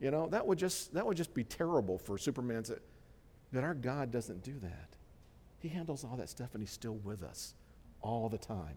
You 0.01 0.11
know, 0.11 0.29
that 0.29 0.47
would 0.47 0.59
just, 0.59 0.93
that 0.93 1.07
would 1.07 1.17
just 1.17 1.33
be 1.33 1.45
terrible 1.45 1.97
for 1.97 2.19
Superman. 2.19 2.63
That 3.53 3.65
uh, 3.65 3.67
our 3.67 3.73
God 3.73 4.11
doesn't 4.11 4.43
do 4.43 4.53
that. 4.61 4.97
He 5.61 5.69
handles 5.69 6.05
all 6.05 6.17
that 6.19 6.29
stuff 6.29 6.51
and 6.53 6.63
he's 6.63 6.71
still 6.71 6.97
with 6.97 7.23
us 7.23 7.55
all 8.03 8.29
the 8.29 8.37
time, 8.37 8.77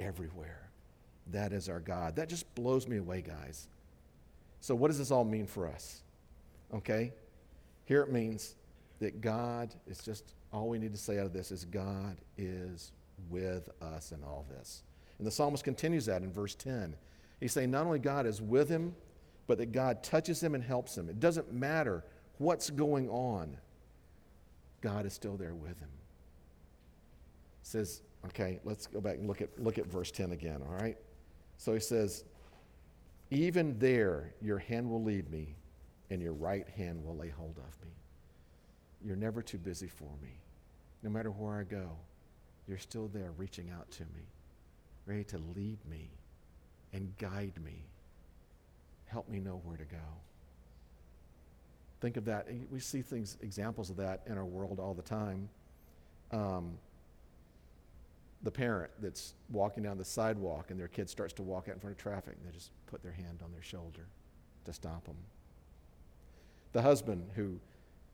everywhere. 0.00 0.68
That 1.32 1.54
is 1.54 1.70
our 1.70 1.80
God. 1.80 2.16
That 2.16 2.28
just 2.28 2.54
blows 2.54 2.86
me 2.86 2.98
away, 2.98 3.22
guys. 3.22 3.68
So, 4.60 4.74
what 4.74 4.88
does 4.88 4.98
this 4.98 5.10
all 5.10 5.24
mean 5.24 5.46
for 5.46 5.66
us? 5.66 6.02
Okay? 6.74 7.14
Here 7.86 8.02
it 8.02 8.12
means 8.12 8.56
that 9.04 9.20
God 9.20 9.74
is 9.86 9.98
just 9.98 10.32
all 10.50 10.66
we 10.66 10.78
need 10.78 10.92
to 10.92 10.98
say 10.98 11.18
out 11.18 11.26
of 11.26 11.34
this 11.34 11.50
is 11.50 11.66
God 11.66 12.16
is 12.38 12.90
with 13.28 13.68
us 13.82 14.12
in 14.12 14.24
all 14.24 14.46
this. 14.48 14.82
And 15.18 15.26
the 15.26 15.30
psalmist 15.30 15.62
continues 15.62 16.06
that 16.06 16.22
in 16.22 16.32
verse 16.32 16.54
10. 16.54 16.96
He's 17.38 17.52
saying 17.52 17.70
not 17.70 17.84
only 17.84 17.98
God 17.98 18.24
is 18.24 18.40
with 18.40 18.70
him, 18.70 18.94
but 19.46 19.58
that 19.58 19.72
God 19.72 20.02
touches 20.02 20.42
him 20.42 20.54
and 20.54 20.64
helps 20.64 20.96
him. 20.96 21.10
It 21.10 21.20
doesn't 21.20 21.52
matter 21.52 22.02
what's 22.38 22.70
going 22.70 23.10
on, 23.10 23.58
God 24.80 25.04
is 25.04 25.12
still 25.12 25.36
there 25.36 25.54
with 25.54 25.78
him. 25.78 25.90
Says, 27.62 28.00
okay, 28.28 28.58
let's 28.64 28.86
go 28.86 29.02
back 29.02 29.16
and 29.18 29.28
look 29.28 29.42
at, 29.42 29.50
look 29.62 29.76
at 29.76 29.84
verse 29.86 30.10
10 30.10 30.32
again, 30.32 30.62
all 30.66 30.76
right? 30.76 30.96
So 31.58 31.74
he 31.74 31.80
says, 31.80 32.24
Even 33.30 33.78
there 33.78 34.32
your 34.40 34.58
hand 34.58 34.88
will 34.88 35.02
lead 35.02 35.30
me, 35.30 35.56
and 36.08 36.22
your 36.22 36.32
right 36.32 36.66
hand 36.70 37.04
will 37.04 37.16
lay 37.16 37.28
hold 37.28 37.58
of 37.58 37.82
me. 37.82 37.92
You're 39.04 39.16
never 39.16 39.42
too 39.42 39.58
busy 39.58 39.86
for 39.86 40.10
me. 40.22 40.40
No 41.02 41.10
matter 41.10 41.30
where 41.30 41.58
I 41.58 41.64
go, 41.64 41.90
you're 42.66 42.78
still 42.78 43.08
there 43.08 43.32
reaching 43.36 43.70
out 43.70 43.90
to 43.92 44.02
me, 44.04 44.22
ready 45.06 45.24
to 45.24 45.38
lead 45.54 45.78
me 45.88 46.08
and 46.94 47.16
guide 47.18 47.52
me. 47.62 47.84
Help 49.06 49.28
me 49.28 49.38
know 49.38 49.60
where 49.64 49.76
to 49.76 49.84
go. 49.84 49.98
Think 52.00 52.16
of 52.16 52.24
that. 52.24 52.48
We 52.70 52.80
see 52.80 53.02
things, 53.02 53.36
examples 53.42 53.90
of 53.90 53.96
that 53.96 54.22
in 54.26 54.38
our 54.38 54.44
world 54.44 54.80
all 54.80 54.94
the 54.94 55.02
time. 55.02 55.48
Um, 56.32 56.78
the 58.42 58.50
parent 58.50 58.90
that's 59.00 59.34
walking 59.50 59.82
down 59.82 59.98
the 59.98 60.04
sidewalk 60.04 60.70
and 60.70 60.78
their 60.78 60.88
kid 60.88 61.08
starts 61.08 61.32
to 61.34 61.42
walk 61.42 61.68
out 61.68 61.74
in 61.74 61.80
front 61.80 61.96
of 61.96 62.02
traffic, 62.02 62.36
and 62.38 62.46
they 62.46 62.54
just 62.54 62.70
put 62.86 63.02
their 63.02 63.12
hand 63.12 63.40
on 63.44 63.52
their 63.52 63.62
shoulder 63.62 64.06
to 64.64 64.72
stop 64.72 65.04
them. 65.04 65.16
The 66.72 66.82
husband 66.82 67.30
who, 67.34 67.58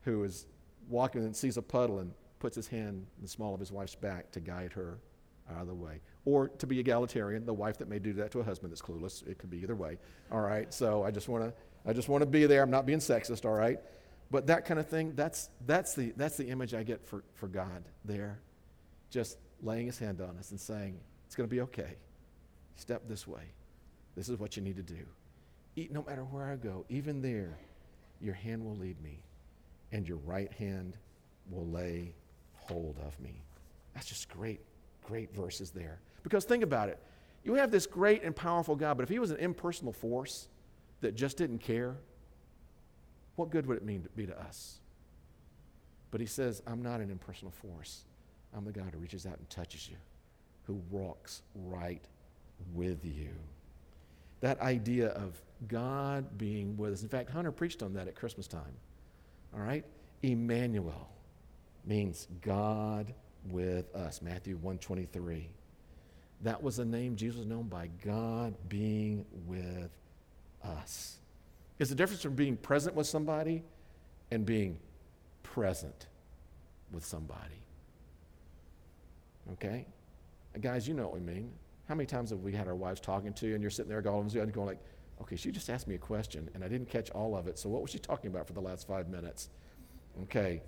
who 0.03 0.23
is 0.25 0.47
walking 0.89 1.25
and 1.25 1.35
sees 1.35 1.57
a 1.57 1.63
puddle 1.63 1.99
and 1.99 2.13
puts 2.39 2.57
his 2.57 2.67
hand 2.67 3.07
in 3.17 3.23
the 3.23 3.29
small 3.29 3.55
of 3.55 3.61
his 3.61 3.71
wife's 3.71 3.95
back 3.95 4.31
to 4.33 4.41
guide 4.41 4.73
her 4.73 4.99
out 5.51 5.63
of 5.63 5.67
the 5.67 5.75
way. 5.75 6.01
Or 6.25 6.49
to 6.49 6.67
be 6.67 6.79
egalitarian, 6.79 7.45
the 7.45 7.55
wife 7.55 7.79
that 7.79 7.89
may 7.89 7.99
do 7.99 8.13
that 8.15 8.31
to 8.33 8.41
a 8.41 8.45
husband 8.45 8.73
that's 8.73 8.83
clueless. 8.83 9.27
It 9.27 9.39
could 9.39 9.51
be 9.51 9.59
either 9.59 9.77
way. 9.77 9.99
All 10.31 10.41
right. 10.41 10.73
So 10.73 11.03
I 11.03 11.11
just 11.11 11.29
want 11.29 11.45
to 11.45 11.53
I 11.87 11.93
just 11.93 12.09
want 12.09 12.23
to 12.23 12.27
be 12.27 12.47
there. 12.47 12.63
I'm 12.63 12.71
not 12.71 12.87
being 12.87 12.99
sexist, 12.99 13.45
all 13.45 13.55
right? 13.55 13.79
But 14.31 14.47
that 14.47 14.65
kind 14.65 14.79
of 14.79 14.87
thing, 14.87 15.15
that's 15.15 15.51
that's 15.67 15.95
the 15.95 16.13
that's 16.17 16.37
the 16.37 16.49
image 16.49 16.75
I 16.75 16.83
get 16.83 17.07
for, 17.07 17.25
for 17.35 17.49
God 17.49 17.85
there. 18.05 18.41
Just 19.11 19.39
laying 19.63 19.87
his 19.87 19.99
hand 19.99 20.21
on 20.21 20.37
us 20.39 20.51
and 20.51 20.61
saying, 20.61 21.01
It's 21.27 21.35
gonna 21.35 21.49
be 21.49 21.63
okay. 21.63 21.97
Step 22.77 23.09
this 23.09 23.27
way. 23.27 23.43
This 24.17 24.29
is 24.29 24.39
what 24.39 24.57
you 24.57 24.63
need 24.63 24.77
to 24.77 24.83
do. 24.83 25.07
Eat 25.77 25.93
no 25.93 26.03
matter 26.03 26.23
where 26.23 26.47
I 26.47 26.57
go, 26.57 26.85
even 26.89 27.23
there, 27.23 27.59
your 28.21 28.35
hand 28.35 28.65
will 28.65 28.77
lead 28.77 29.01
me, 29.03 29.23
and 29.93 30.07
your 30.09 30.19
right 30.19 30.53
hand 30.53 30.97
will 31.51 31.67
lay 31.67 32.15
hold 32.55 32.97
of 33.07 33.19
me. 33.21 33.43
That's 33.95 34.07
just 34.07 34.29
great, 34.29 34.61
great 35.05 35.35
verses 35.35 35.71
there. 35.71 36.01
Because 36.23 36.45
think 36.45 36.63
about 36.63 36.89
it. 36.89 36.99
You 37.45 37.55
have 37.55 37.71
this 37.71 37.87
great 37.87 38.23
and 38.23 38.37
powerful 38.37 38.77
God, 38.77 38.97
but 38.97 39.03
if 39.03 39.09
he 39.09 39.19
was 39.19 39.31
an 39.31 39.39
impersonal 39.39 39.93
force 39.93 40.49
that 41.01 41.15
just 41.15 41.37
didn't 41.37 41.59
care, 41.59 41.97
what 43.37 43.51
good 43.51 43.67
would 43.67 43.79
it 43.79 43.85
mean 43.85 44.03
to 44.03 44.09
be 44.11 44.27
to 44.27 44.39
us? 44.39 44.81
But 46.11 46.21
he 46.21 46.27
says, 46.27 46.63
I'm 46.67 46.83
not 46.83 47.01
an 47.01 47.11
impersonal 47.11 47.53
force. 47.53 48.05
I'm 48.55 48.65
the 48.65 48.73
God 48.73 48.91
who 48.93 48.99
reaches 48.99 49.27
out 49.27 49.39
and 49.39 49.49
touches 49.49 49.89
you, 49.89 49.97
who 50.65 50.75
walks 50.91 51.43
right 51.55 52.05
with 52.75 53.05
you. 53.05 53.31
That 54.41 54.61
idea 54.61 55.09
of 55.09 55.41
God 55.69 56.37
being 56.37 56.77
with 56.77 56.93
us. 56.93 57.03
In 57.03 57.09
fact, 57.09 57.31
Hunter 57.31 57.53
preached 57.53 57.83
on 57.83 57.95
that 57.95 58.09
at 58.09 58.15
Christmas 58.15 58.47
time. 58.47 58.75
All 59.55 59.61
right? 59.61 59.85
Emmanuel 60.23 61.09
means 61.85 62.29
God 62.43 63.13
with 63.49 63.95
us. 63.95 64.23
Matthew 64.23 64.57
123. 64.57 65.49
That 66.43 66.63
was 66.63 66.77
the 66.77 66.85
name 66.85 67.17
Jesus 67.17 67.39
was 67.39 67.47
known 67.47 67.69
by 67.69 67.89
God 68.05 68.55
being 68.69 69.25
with 69.47 69.91
us. 70.65 71.19
It's 71.79 71.91
the 71.91 71.97
difference 71.97 72.23
from 72.23 72.35
being 72.35 72.57
present 72.57 72.95
with 72.95 73.07
somebody 73.07 73.63
and 74.31 74.45
being 74.45 74.79
present 75.43 76.07
with 76.93 77.05
somebody. 77.05 77.63
Okay? 79.53 79.87
Guys, 80.61 80.87
you 80.87 80.95
know 80.95 81.05
what 81.05 81.15
we 81.15 81.21
mean. 81.21 81.51
How 81.89 81.95
many 81.95 82.07
times 82.07 82.31
have 82.31 82.41
we 82.41 82.53
had 82.53 82.69
our 82.69 82.75
wives 82.75 83.01
talking 83.01 83.33
to 83.35 83.47
you 83.47 83.55
and 83.55 83.63
you're 83.63 83.71
sitting 83.71 83.89
there 83.89 84.03
going, 84.03 84.31
oh, 84.35 84.47
going 84.47 84.67
like, 84.67 84.79
okay, 85.21 85.37
she 85.37 85.51
just 85.51 85.71
asked 85.71 85.87
me 85.87 85.95
a 85.95 85.99
question 85.99 86.49
and 86.55 86.65
I 86.65 86.69
didn't 86.69 86.89
catch 86.89 87.11
all 87.11 87.37
of 87.37 87.47
it. 87.47 87.59
So 87.59 87.69
what 87.69 87.83
was 87.83 87.91
she 87.91 87.99
talking 87.99 88.31
about 88.31 88.47
for 88.47 88.53
the 88.53 88.61
last 88.61 88.87
five 88.87 89.09
minutes? 89.09 89.49
Okay. 90.23 90.63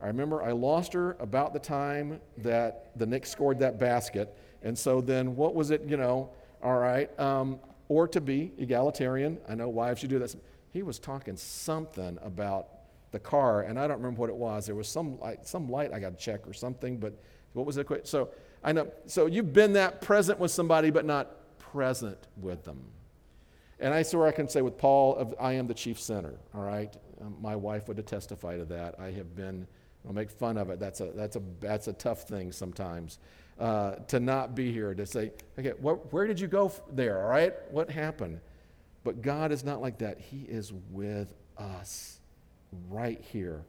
I 0.00 0.06
remember 0.06 0.42
I 0.42 0.52
lost 0.52 0.92
her 0.92 1.16
about 1.18 1.52
the 1.52 1.58
time 1.58 2.20
that 2.38 2.92
the 2.96 3.06
Knicks 3.06 3.30
scored 3.30 3.58
that 3.60 3.78
basket. 3.78 4.36
And 4.62 4.78
so 4.78 5.00
then 5.00 5.34
what 5.34 5.54
was 5.54 5.70
it, 5.70 5.82
you 5.86 5.96
know, 5.96 6.30
all 6.62 6.78
right. 6.78 7.18
Um, 7.18 7.58
or 7.88 8.06
to 8.08 8.20
be 8.20 8.52
egalitarian. 8.58 9.38
I 9.48 9.54
know 9.54 9.68
wives 9.68 10.00
should 10.00 10.10
do 10.10 10.18
this. 10.18 10.36
He 10.72 10.82
was 10.82 10.98
talking 10.98 11.36
something 11.36 12.18
about 12.22 12.68
the 13.10 13.18
car, 13.18 13.62
and 13.62 13.78
I 13.78 13.86
don't 13.86 13.96
remember 13.96 14.20
what 14.20 14.30
it 14.30 14.36
was. 14.36 14.66
There 14.66 14.74
was 14.74 14.88
some 14.88 15.18
light, 15.18 15.46
some 15.46 15.68
light 15.70 15.92
I 15.92 15.98
got 15.98 16.10
to 16.10 16.22
check 16.22 16.46
or 16.46 16.52
something, 16.52 16.98
but 16.98 17.14
what 17.54 17.64
was 17.64 17.78
it? 17.78 17.88
So 18.06 18.28
I 18.62 18.72
know. 18.72 18.92
So 19.06 19.26
you've 19.26 19.52
been 19.54 19.72
that 19.72 20.02
present 20.02 20.38
with 20.38 20.50
somebody, 20.50 20.90
but 20.90 21.06
not 21.06 21.58
present 21.58 22.18
with 22.36 22.64
them. 22.64 22.84
And 23.80 23.94
I 23.94 24.02
swear 24.02 24.26
I 24.26 24.32
can 24.32 24.48
say 24.48 24.62
with 24.62 24.76
Paul, 24.76 25.34
I 25.40 25.52
am 25.52 25.66
the 25.66 25.74
chief 25.74 26.00
sinner. 26.00 26.34
All 26.54 26.62
right, 26.62 26.94
um, 27.20 27.36
my 27.40 27.54
wife 27.54 27.88
would 27.88 28.04
testify 28.06 28.56
to 28.56 28.64
that. 28.66 28.96
I 28.98 29.10
have 29.12 29.34
been. 29.36 29.66
I'll 30.06 30.14
make 30.14 30.30
fun 30.30 30.56
of 30.56 30.70
it. 30.70 30.78
That's 30.78 31.00
a 31.00 31.10
that's 31.14 31.36
a 31.36 31.42
that's 31.60 31.88
a 31.88 31.92
tough 31.92 32.22
thing 32.22 32.52
sometimes. 32.52 33.18
Uh, 33.58 33.96
to 34.06 34.20
not 34.20 34.54
be 34.54 34.72
here 34.72 34.94
to 34.94 35.04
say, 35.04 35.32
okay, 35.58 35.70
where 35.70 36.28
did 36.28 36.38
you 36.38 36.46
go 36.46 36.72
there? 36.92 37.22
All 37.22 37.28
right, 37.28 37.54
what 37.72 37.90
happened? 37.90 38.40
But 39.02 39.20
God 39.20 39.50
is 39.50 39.64
not 39.64 39.80
like 39.80 39.98
that. 39.98 40.20
He 40.20 40.42
is 40.42 40.72
with 40.90 41.34
us 41.56 42.20
right 42.88 43.20
here 43.20 43.64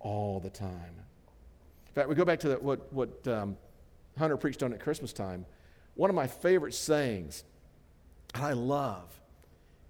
all 0.00 0.40
the 0.40 0.50
time. 0.50 0.94
In 1.86 1.94
fact, 1.94 2.08
we 2.08 2.14
go 2.14 2.24
back 2.24 2.40
to 2.40 2.48
the, 2.48 2.54
what, 2.56 2.92
what 2.92 3.26
um, 3.28 3.56
Hunter 4.18 4.36
preached 4.36 4.62
on 4.62 4.72
at 4.72 4.80
Christmas 4.80 5.12
time. 5.12 5.46
One 5.94 6.10
of 6.10 6.16
my 6.16 6.26
favorite 6.26 6.74
sayings 6.74 7.44
I 8.34 8.52
love 8.52 9.19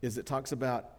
is 0.02 0.18
it 0.18 0.26
talks 0.26 0.52
about 0.52 0.90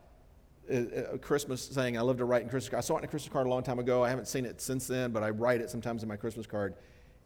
uh, 0.71 0.75
uh, 0.75 1.17
Christmas 1.17 1.61
saying, 1.61 1.97
I 1.97 2.01
love 2.01 2.17
to 2.17 2.25
write 2.25 2.43
in 2.43 2.49
Christmas. 2.49 2.77
I 2.77 2.81
saw 2.81 2.95
it 2.95 2.99
in 2.99 3.05
a 3.05 3.07
Christmas 3.07 3.31
card 3.31 3.47
a 3.47 3.49
long 3.49 3.63
time 3.63 3.79
ago. 3.79 4.03
I 4.03 4.09
haven't 4.09 4.27
seen 4.27 4.45
it 4.45 4.61
since 4.61 4.87
then, 4.87 5.11
but 5.11 5.23
I 5.23 5.29
write 5.31 5.61
it 5.61 5.69
sometimes 5.69 6.03
in 6.03 6.09
my 6.09 6.15
Christmas 6.15 6.45
card. 6.45 6.75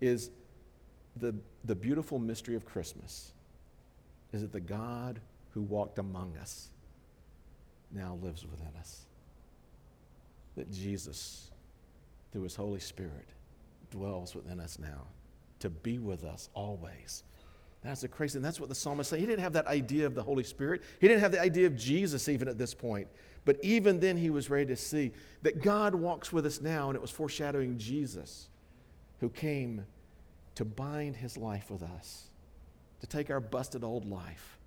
Is 0.02 0.32
the, 1.18 1.36
the 1.64 1.76
beautiful 1.76 2.20
mystery 2.20 2.56
of 2.56 2.66
Christmas 2.66 3.34
is 4.34 4.42
that 4.42 4.52
the 4.52 4.60
God 4.60 5.22
who 5.52 5.62
walked 5.62 6.00
among 6.00 6.36
us 6.38 6.70
now 7.92 8.18
lives 8.22 8.46
within 8.46 8.76
us. 8.78 9.06
That 10.58 10.72
Jesus, 10.72 11.52
through 12.32 12.44
his 12.44 12.56
Holy 12.56 12.80
Spirit, 12.80 13.30
dwells 13.92 14.36
within 14.36 14.60
us 14.60 14.80
now 14.80 15.04
to 15.60 15.70
be 15.70 16.00
with 16.00 16.24
us 16.24 16.50
always. 16.54 17.24
That's 17.86 18.04
a 18.04 18.08
crazy, 18.08 18.38
and 18.38 18.46
that's 18.46 18.60
what 18.60 18.70
the 18.70 18.76
psalmist 18.76 19.12
said. 19.12 19.20
He 19.20 19.26
didn't 19.26 19.42
have 19.42 19.54
that 19.54 19.68
idea 19.68 20.08
of 20.08 20.16
the 20.16 20.24
Holy 20.24 20.44
Spirit. 20.44 20.82
He 21.00 21.08
didn't 21.08 21.22
have 21.22 21.32
the 21.32 21.40
idea 21.40 21.68
of 21.68 21.76
Jesus 21.76 22.28
even 22.28 22.48
at 22.48 22.58
this 22.58 22.74
point. 22.74 23.08
But 23.46 23.60
even 23.64 24.00
then, 24.00 24.18
he 24.18 24.32
was 24.32 24.50
ready 24.50 24.66
to 24.66 24.76
see 24.76 25.12
that 25.44 25.62
God 25.62 25.94
walks 25.94 26.34
with 26.34 26.48
us 26.48 26.62
now, 26.62 26.90
and 26.90 26.96
it 26.96 27.02
was 27.02 27.12
foreshadowing 27.12 27.78
Jesus 27.78 28.50
who 29.20 29.30
came 29.30 29.86
to 30.56 30.66
bind 30.66 31.16
his 31.16 31.38
life 31.38 31.70
with 31.70 31.84
us, 31.84 32.26
to 33.02 33.08
take 33.08 33.30
our 33.30 33.40
busted 33.40 33.84
old 33.84 34.10
life 34.10 34.58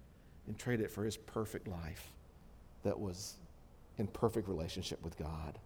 and 0.46 0.56
trade 0.56 0.80
it 0.80 0.90
for 0.90 1.04
his 1.04 1.16
perfect 1.16 1.66
life 1.66 2.12
that 2.84 2.98
was 2.98 3.34
in 3.98 4.06
perfect 4.06 4.48
relationship 4.48 5.02
with 5.02 5.18
God. 5.18 5.58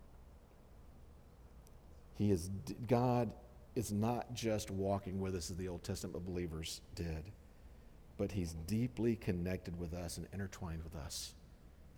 He 2.15 2.31
is 2.31 2.51
God 2.89 3.31
is 3.75 3.93
not 3.93 4.33
just 4.35 4.71
walking 4.71 5.21
with 5.21 5.35
us 5.35 5.51
as 5.51 5.57
the 5.57 5.69
Old 5.69 5.83
Testament 5.83 6.25
believers 6.25 6.81
did, 6.95 7.31
but 8.19 8.33
he's 8.33 8.53
deeply 8.67 9.17
connected 9.17 9.79
with 9.79 9.95
us 9.95 10.17
and 10.17 10.27
intertwined 10.33 10.83
with 10.85 10.95
us 10.97 11.35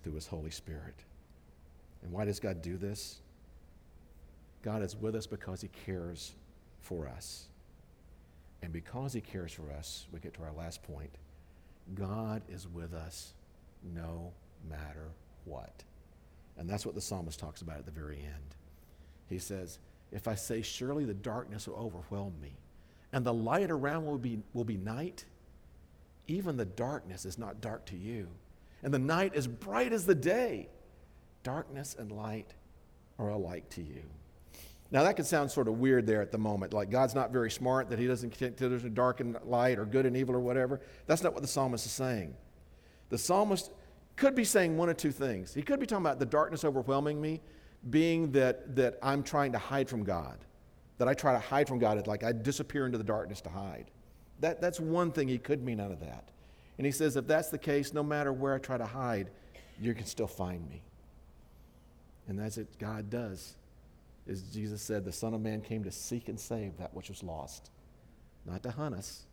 through 0.02 0.14
his 0.14 0.26
Holy 0.26 0.50
Spirit. 0.50 0.94
And 2.02 2.12
why 2.12 2.24
does 2.24 2.40
God 2.40 2.62
do 2.62 2.76
this? 2.76 3.20
God 4.62 4.82
is 4.82 4.96
with 4.96 5.14
us 5.14 5.26
because 5.26 5.60
he 5.60 5.68
cares 5.84 6.34
for 6.80 7.08
us. 7.08 7.48
And 8.62 8.72
because 8.72 9.12
he 9.12 9.20
cares 9.20 9.52
for 9.52 9.70
us, 9.70 10.06
we 10.12 10.20
get 10.20 10.34
to 10.34 10.42
our 10.42 10.52
last 10.52 10.82
point. 10.82 11.10
God 11.94 12.42
is 12.48 12.66
with 12.66 12.94
us 12.94 13.34
no 13.94 14.32
matter 14.68 15.10
what. 15.44 15.84
And 16.56 16.68
that's 16.68 16.86
what 16.86 16.94
the 16.94 17.00
psalmist 17.00 17.38
talks 17.38 17.62
about 17.62 17.78
at 17.78 17.84
the 17.84 17.90
very 17.90 18.18
end. 18.18 18.54
He 19.28 19.38
says, 19.38 19.78
If 20.12 20.28
I 20.28 20.34
say, 20.34 20.62
Surely 20.62 21.04
the 21.04 21.14
darkness 21.14 21.66
will 21.66 21.76
overwhelm 21.76 22.34
me, 22.40 22.52
and 23.12 23.24
the 23.24 23.34
light 23.34 23.70
around 23.70 24.06
will 24.06 24.18
be, 24.18 24.40
will 24.52 24.64
be 24.64 24.76
night, 24.76 25.24
even 26.26 26.56
the 26.56 26.64
darkness 26.64 27.24
is 27.24 27.38
not 27.38 27.60
dark 27.60 27.86
to 27.86 27.96
you. 27.96 28.28
And 28.82 28.92
the 28.92 28.98
night 28.98 29.34
is 29.34 29.46
bright 29.46 29.92
as 29.92 30.06
the 30.06 30.14
day. 30.14 30.68
Darkness 31.42 31.96
and 31.98 32.12
light 32.12 32.54
are 33.18 33.30
alike 33.30 33.68
to 33.70 33.82
you. 33.82 34.02
Now, 34.90 35.02
that 35.02 35.16
could 35.16 35.26
sound 35.26 35.50
sort 35.50 35.66
of 35.66 35.78
weird 35.78 36.06
there 36.06 36.22
at 36.22 36.30
the 36.30 36.38
moment, 36.38 36.72
like 36.72 36.90
God's 36.90 37.14
not 37.14 37.32
very 37.32 37.50
smart, 37.50 37.90
that 37.90 37.98
He 37.98 38.06
doesn't 38.06 38.30
consider 38.30 38.78
dark 38.90 39.20
and 39.20 39.36
light 39.44 39.78
or 39.78 39.84
good 39.84 40.06
and 40.06 40.16
evil 40.16 40.34
or 40.34 40.40
whatever. 40.40 40.80
That's 41.06 41.22
not 41.22 41.32
what 41.32 41.42
the 41.42 41.48
psalmist 41.48 41.86
is 41.86 41.92
saying. 41.92 42.34
The 43.08 43.18
psalmist 43.18 43.72
could 44.16 44.34
be 44.34 44.44
saying 44.44 44.76
one 44.76 44.88
of 44.88 44.96
two 44.96 45.10
things. 45.10 45.52
He 45.52 45.62
could 45.62 45.80
be 45.80 45.86
talking 45.86 46.04
about 46.04 46.18
the 46.18 46.26
darkness 46.26 46.64
overwhelming 46.64 47.20
me, 47.20 47.40
being 47.90 48.30
that, 48.32 48.76
that 48.76 48.98
I'm 49.02 49.22
trying 49.22 49.52
to 49.52 49.58
hide 49.58 49.88
from 49.88 50.04
God, 50.04 50.38
that 50.98 51.08
I 51.08 51.14
try 51.14 51.32
to 51.32 51.38
hide 51.38 51.66
from 51.66 51.78
God, 51.78 52.06
like 52.06 52.22
I 52.22 52.32
disappear 52.32 52.86
into 52.86 52.98
the 52.98 53.04
darkness 53.04 53.40
to 53.42 53.50
hide. 53.50 53.90
That, 54.44 54.60
that's 54.60 54.78
one 54.78 55.10
thing 55.10 55.28
he 55.28 55.38
could 55.38 55.64
mean 55.64 55.80
out 55.80 55.90
of 55.90 56.00
that. 56.00 56.28
And 56.76 56.84
he 56.84 56.92
says, 56.92 57.16
if 57.16 57.26
that's 57.26 57.48
the 57.48 57.56
case, 57.56 57.94
no 57.94 58.02
matter 58.02 58.30
where 58.30 58.54
I 58.54 58.58
try 58.58 58.76
to 58.76 58.84
hide, 58.84 59.30
you 59.80 59.94
can 59.94 60.04
still 60.04 60.26
find 60.26 60.68
me. 60.68 60.82
And 62.28 62.38
that's 62.38 62.58
what 62.58 62.78
God 62.78 63.08
does. 63.08 63.54
As 64.28 64.42
Jesus 64.42 64.82
said, 64.82 65.02
the 65.02 65.12
Son 65.12 65.32
of 65.32 65.40
Man 65.40 65.62
came 65.62 65.82
to 65.84 65.90
seek 65.90 66.28
and 66.28 66.38
save 66.38 66.76
that 66.76 66.92
which 66.92 67.08
was 67.08 67.22
lost. 67.22 67.70
Not 68.44 68.62
to 68.64 68.70
hunt 68.70 68.94
us, 68.94 69.24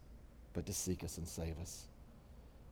but 0.53 0.65
to 0.67 0.71
seek 0.71 1.03
us 1.03 1.17
and 1.17 1.27
save 1.27 1.59
us. 1.59 1.87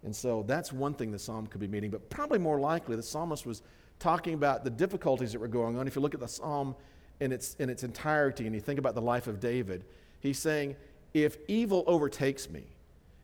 And 0.06 0.16
so 0.16 0.46
that's 0.48 0.72
one 0.72 0.94
thing 0.94 1.12
the 1.12 1.20
psalm 1.20 1.46
could 1.46 1.60
be 1.60 1.68
meaning, 1.68 1.92
but 1.92 2.10
probably 2.10 2.40
more 2.40 2.58
likely 2.58 2.96
the 2.96 3.04
psalmist 3.04 3.46
was 3.46 3.64
talking 4.00 4.34
about 4.34 4.64
the 4.64 4.70
difficulties 4.70 5.34
that 5.34 5.40
were 5.40 5.50
going 5.50 5.78
on. 5.78 5.88
If 5.88 5.98
you 5.98 6.02
look 6.02 6.14
at 6.14 6.22
the 6.22 6.28
psalm 6.30 6.74
in 7.20 7.34
its, 7.34 7.56
in 7.56 7.70
its 7.70 7.84
entirety 7.84 8.46
and 8.46 8.56
you 8.56 8.62
think 8.62 8.80
about 8.80 8.96
the 8.96 9.02
life 9.02 9.28
of 9.28 9.42
David, 9.42 9.84
he's 10.22 10.40
saying, 10.40 10.78
If 11.14 11.38
evil 11.48 11.84
overtakes 11.88 12.50
me, 12.50 12.64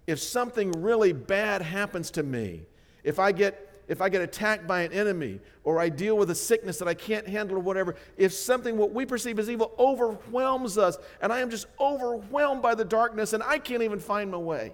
if 0.08 0.20
something 0.20 0.72
really 0.72 1.14
bad 1.14 1.62
happens 1.62 2.12
to 2.12 2.24
me, 2.24 2.66
if 3.04 3.20
I 3.20 3.32
get 3.32 3.62
if 3.88 4.02
I 4.02 4.10
get 4.10 4.22
attacked 4.22 4.66
by 4.66 4.82
an 4.82 4.92
enemy 4.92 5.40
or 5.64 5.80
I 5.80 5.90
deal 5.90 6.18
with 6.18 6.32
a 6.32 6.36
sickness 6.36 6.80
that 6.80 6.88
I 6.88 6.96
can't 6.96 7.28
handle 7.28 7.58
or 7.58 7.60
whatever, 7.60 7.96
if 8.18 8.34
something 8.34 8.78
what 8.78 8.92
we 8.92 9.06
perceive 9.06 9.38
as 9.38 9.48
evil 9.48 9.74
overwhelms 9.78 10.78
us 10.78 10.98
and 11.22 11.32
I 11.32 11.40
am 11.40 11.52
just 11.52 11.68
overwhelmed 11.80 12.64
by 12.64 12.74
the 12.74 12.86
darkness 12.86 13.34
and 13.34 13.44
I 13.44 13.60
can't 13.60 13.84
even 13.84 14.00
find 14.00 14.32
my 14.32 14.38
way, 14.38 14.74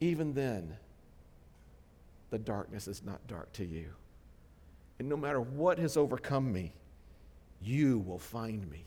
even 0.00 0.34
then, 0.34 0.76
the 2.30 2.38
darkness 2.38 2.86
is 2.86 3.02
not 3.04 3.26
dark 3.26 3.52
to 3.54 3.64
you. 3.64 3.90
And 4.98 5.08
no 5.08 5.16
matter 5.16 5.40
what 5.40 5.78
has 5.78 5.96
overcome 5.96 6.52
me, 6.52 6.72
you 7.62 7.98
will 8.00 8.18
find 8.18 8.70
me 8.70 8.84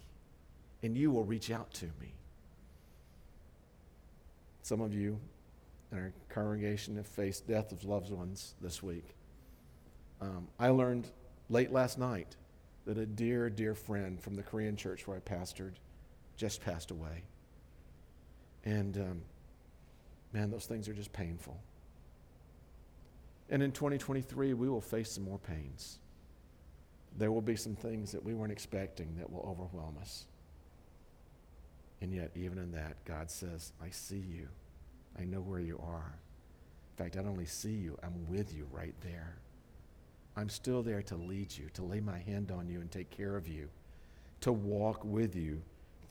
and 0.82 0.98
you 0.98 1.12
will 1.12 1.24
reach 1.24 1.50
out 1.52 1.72
to 1.76 1.86
me. 2.00 2.14
Some 4.64 4.80
of 4.80 4.94
you 4.94 5.20
in 5.92 5.98
our 6.00 6.14
congregation 6.30 6.96
have 6.96 7.06
faced 7.06 7.48
death 7.48 7.74
of 7.74 7.84
loved 7.84 8.10
ones 8.10 8.56
this 8.62 8.82
week. 8.82 9.06
Um, 10.22 10.48
I 10.58 10.70
learned 10.70 11.10
late 11.50 11.74
last 11.74 12.00
night 12.00 12.38
that 12.86 12.98
a 12.98 13.06
dear, 13.06 13.50
dear 13.50 13.76
friend 13.76 14.20
from 14.22 14.36
the 14.36 14.42
Korean 14.42 14.78
church 14.78 15.06
where 15.06 15.18
I 15.18 15.20
pastored 15.20 15.74
just 16.38 16.64
passed 16.64 16.92
away. 16.92 17.24
And 18.64 18.96
um, 18.98 19.22
man, 20.32 20.50
those 20.50 20.66
things 20.66 20.88
are 20.88 20.94
just 20.94 21.12
painful. 21.12 21.60
And 23.50 23.62
in 23.62 23.74
2023, 23.74 24.54
we 24.54 24.70
will 24.70 24.80
face 24.80 25.12
some 25.12 25.26
more 25.26 25.40
pains. 25.40 26.00
There 27.18 27.34
will 27.34 27.42
be 27.42 27.58
some 27.58 27.76
things 27.76 28.14
that 28.14 28.24
we 28.24 28.34
weren't 28.34 28.54
expecting 28.54 29.14
that 29.18 29.30
will 29.30 29.46
overwhelm 29.46 29.98
us. 30.00 30.26
And 32.04 32.14
yet, 32.14 32.32
even 32.36 32.58
in 32.58 32.74
that, 32.74 32.98
God 33.06 33.32
says, 33.32 33.72
I 33.82 33.90
see 33.90 34.18
you. 34.18 34.50
I 35.18 35.24
know 35.24 35.40
where 35.40 35.62
you 35.62 35.80
are. 35.82 36.14
In 36.92 36.98
fact, 36.98 37.16
I 37.16 37.22
don't 37.22 37.32
only 37.32 37.46
see 37.46 37.72
you, 37.72 37.98
I'm 38.04 38.28
with 38.30 38.54
you 38.54 38.68
right 38.74 38.94
there. 39.02 39.38
I'm 40.36 40.50
still 40.50 40.84
there 40.84 41.02
to 41.04 41.16
lead 41.16 41.56
you, 41.56 41.70
to 41.76 41.82
lay 41.82 42.02
my 42.02 42.20
hand 42.20 42.52
on 42.52 42.68
you 42.68 42.82
and 42.82 42.92
take 42.92 43.10
care 43.10 43.38
of 43.38 43.48
you, 43.48 43.70
to 44.42 44.52
walk 44.52 45.06
with 45.06 45.34
you 45.34 45.62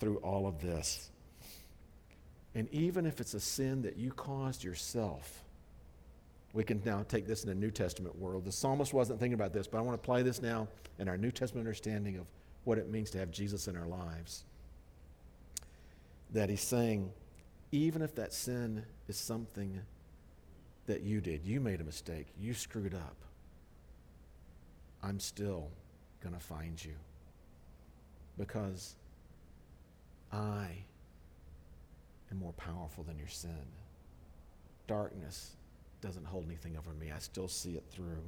through 0.00 0.16
all 0.18 0.46
of 0.46 0.62
this. 0.62 1.10
And 2.54 2.72
even 2.72 3.04
if 3.04 3.20
it's 3.20 3.34
a 3.34 3.40
sin 3.40 3.82
that 3.82 3.98
you 3.98 4.12
caused 4.12 4.64
yourself, 4.64 5.44
we 6.54 6.64
can 6.64 6.80
now 6.86 7.04
take 7.06 7.26
this 7.26 7.42
in 7.42 7.50
the 7.50 7.54
New 7.54 7.70
Testament 7.70 8.18
world. 8.18 8.46
The 8.46 8.52
psalmist 8.52 8.94
wasn't 8.94 9.20
thinking 9.20 9.34
about 9.34 9.52
this, 9.52 9.66
but 9.66 9.76
I 9.76 9.82
want 9.82 9.98
to 9.98 10.02
apply 10.02 10.22
this 10.22 10.40
now 10.40 10.68
in 10.98 11.06
our 11.06 11.18
New 11.18 11.30
Testament 11.30 11.66
understanding 11.66 12.16
of 12.16 12.24
what 12.64 12.78
it 12.78 12.90
means 12.90 13.10
to 13.10 13.18
have 13.18 13.30
Jesus 13.30 13.68
in 13.68 13.76
our 13.76 13.86
lives. 13.86 14.44
That 16.32 16.48
he's 16.48 16.62
saying, 16.62 17.12
even 17.70 18.02
if 18.02 18.14
that 18.16 18.32
sin 18.32 18.84
is 19.08 19.16
something 19.16 19.80
that 20.86 21.02
you 21.02 21.20
did, 21.20 21.44
you 21.44 21.60
made 21.60 21.80
a 21.80 21.84
mistake, 21.84 22.26
you 22.38 22.54
screwed 22.54 22.94
up, 22.94 23.16
I'm 25.02 25.20
still 25.20 25.70
going 26.22 26.34
to 26.34 26.40
find 26.40 26.82
you 26.82 26.94
because 28.38 28.94
I 30.32 30.68
am 32.30 32.38
more 32.38 32.52
powerful 32.54 33.04
than 33.04 33.18
your 33.18 33.28
sin. 33.28 33.66
Darkness 34.86 35.56
doesn't 36.00 36.24
hold 36.24 36.46
anything 36.46 36.76
over 36.76 36.92
me. 36.94 37.12
I 37.14 37.18
still 37.18 37.48
see 37.48 37.72
it 37.72 37.84
through. 37.90 38.22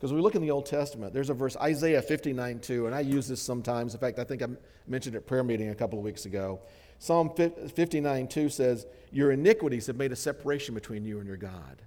Because 0.00 0.14
we 0.14 0.20
look 0.22 0.34
in 0.34 0.40
the 0.40 0.50
Old 0.50 0.64
Testament, 0.64 1.12
there's 1.12 1.28
a 1.28 1.34
verse, 1.34 1.58
Isaiah 1.58 2.00
59 2.00 2.60
2, 2.60 2.86
and 2.86 2.94
I 2.94 3.00
use 3.00 3.28
this 3.28 3.42
sometimes. 3.42 3.92
In 3.92 4.00
fact, 4.00 4.18
I 4.18 4.24
think 4.24 4.42
I 4.42 4.46
mentioned 4.86 5.14
it 5.14 5.18
at 5.18 5.26
prayer 5.26 5.44
meeting 5.44 5.68
a 5.68 5.74
couple 5.74 5.98
of 5.98 6.04
weeks 6.04 6.24
ago. 6.24 6.58
Psalm 6.98 7.30
59 7.34 8.26
2 8.26 8.48
says, 8.48 8.86
Your 9.12 9.30
iniquities 9.30 9.86
have 9.88 9.96
made 9.96 10.10
a 10.10 10.16
separation 10.16 10.74
between 10.74 11.04
you 11.04 11.18
and 11.18 11.26
your 11.26 11.36
God. 11.36 11.82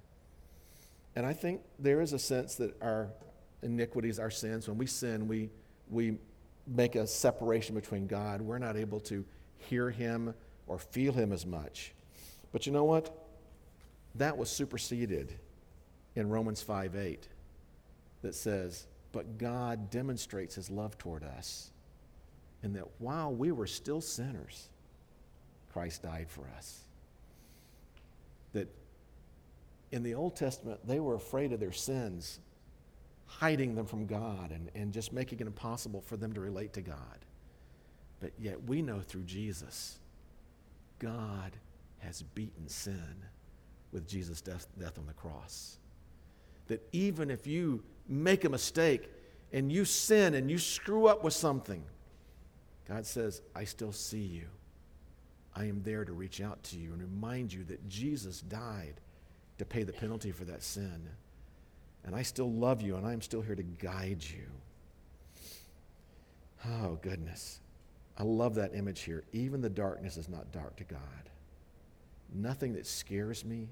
And 1.16 1.26
I 1.26 1.32
think 1.32 1.62
there 1.80 2.00
is 2.00 2.12
a 2.12 2.18
sense 2.18 2.54
that 2.56 2.80
our 2.80 3.08
iniquities, 3.62 4.20
our 4.20 4.30
sins, 4.30 4.68
when 4.68 4.78
we 4.78 4.86
sin, 4.86 5.26
we, 5.26 5.50
we 5.90 6.16
make 6.68 6.94
a 6.94 7.08
separation 7.08 7.74
between 7.74 8.06
God. 8.06 8.40
We're 8.40 8.58
not 8.58 8.76
able 8.76 9.00
to 9.00 9.24
hear 9.56 9.90
Him 9.90 10.34
or 10.68 10.78
feel 10.78 11.12
Him 11.12 11.32
as 11.32 11.44
much. 11.44 11.92
But 12.52 12.64
you 12.64 12.72
know 12.72 12.84
what? 12.84 13.12
That 14.14 14.36
was 14.36 14.50
superseded 14.50 15.34
in 16.14 16.28
Romans 16.28 16.62
5 16.62 16.94
8 16.94 17.28
that 18.24 18.34
says, 18.34 18.86
But 19.12 19.38
God 19.38 19.88
demonstrates 19.90 20.56
His 20.56 20.68
love 20.68 20.98
toward 20.98 21.22
us 21.22 21.70
and 22.64 22.74
that 22.76 22.88
while 22.98 23.32
we 23.32 23.52
were 23.52 23.66
still 23.66 24.00
sinners, 24.00 24.70
Christ 25.70 26.02
died 26.02 26.30
for 26.30 26.48
us. 26.56 26.80
That 28.54 28.74
in 29.92 30.02
the 30.02 30.14
Old 30.14 30.34
Testament, 30.34 30.80
they 30.86 30.98
were 30.98 31.14
afraid 31.14 31.52
of 31.52 31.60
their 31.60 31.72
sins, 31.72 32.40
hiding 33.26 33.74
them 33.74 33.84
from 33.84 34.06
God 34.06 34.50
and, 34.50 34.70
and 34.74 34.94
just 34.94 35.12
making 35.12 35.40
it 35.40 35.46
impossible 35.46 36.00
for 36.00 36.16
them 36.16 36.32
to 36.32 36.40
relate 36.40 36.72
to 36.72 36.80
God. 36.80 37.26
But 38.18 38.32
yet 38.38 38.64
we 38.64 38.80
know 38.80 39.00
through 39.00 39.24
Jesus, 39.24 39.98
God 40.98 41.52
has 41.98 42.22
beaten 42.22 42.66
sin 42.66 43.14
with 43.92 44.08
Jesus' 44.08 44.40
death, 44.40 44.66
death 44.78 44.98
on 44.98 45.06
the 45.06 45.12
cross. 45.12 45.76
That 46.68 46.86
even 46.92 47.30
if 47.30 47.46
you 47.46 47.82
make 48.08 48.44
a 48.44 48.48
mistake 48.48 49.10
and 49.52 49.70
you 49.70 49.84
sin 49.84 50.34
and 50.34 50.50
you 50.50 50.58
screw 50.58 51.06
up 51.06 51.22
with 51.22 51.34
something, 51.34 51.82
God 52.88 53.06
says, 53.06 53.42
I 53.54 53.64
still 53.64 53.92
see 53.92 54.18
you. 54.18 54.46
I 55.56 55.64
am 55.66 55.82
there 55.82 56.04
to 56.04 56.12
reach 56.12 56.40
out 56.40 56.62
to 56.64 56.76
you 56.76 56.92
and 56.92 57.00
remind 57.00 57.52
you 57.52 57.64
that 57.64 57.88
Jesus 57.88 58.40
died 58.40 59.00
to 59.58 59.64
pay 59.64 59.84
the 59.84 59.92
penalty 59.92 60.32
for 60.32 60.44
that 60.44 60.62
sin. 60.62 61.08
And 62.04 62.14
I 62.14 62.22
still 62.22 62.50
love 62.50 62.82
you 62.82 62.96
and 62.96 63.06
I'm 63.06 63.22
still 63.22 63.40
here 63.40 63.54
to 63.54 63.62
guide 63.62 64.22
you. 64.22 64.46
Oh, 66.66 66.98
goodness. 67.02 67.60
I 68.18 68.22
love 68.22 68.54
that 68.56 68.74
image 68.74 69.02
here. 69.02 69.24
Even 69.32 69.60
the 69.60 69.70
darkness 69.70 70.16
is 70.16 70.28
not 70.28 70.52
dark 70.52 70.76
to 70.76 70.84
God. 70.84 71.00
Nothing 72.32 72.74
that 72.74 72.86
scares 72.86 73.44
me, 73.44 73.68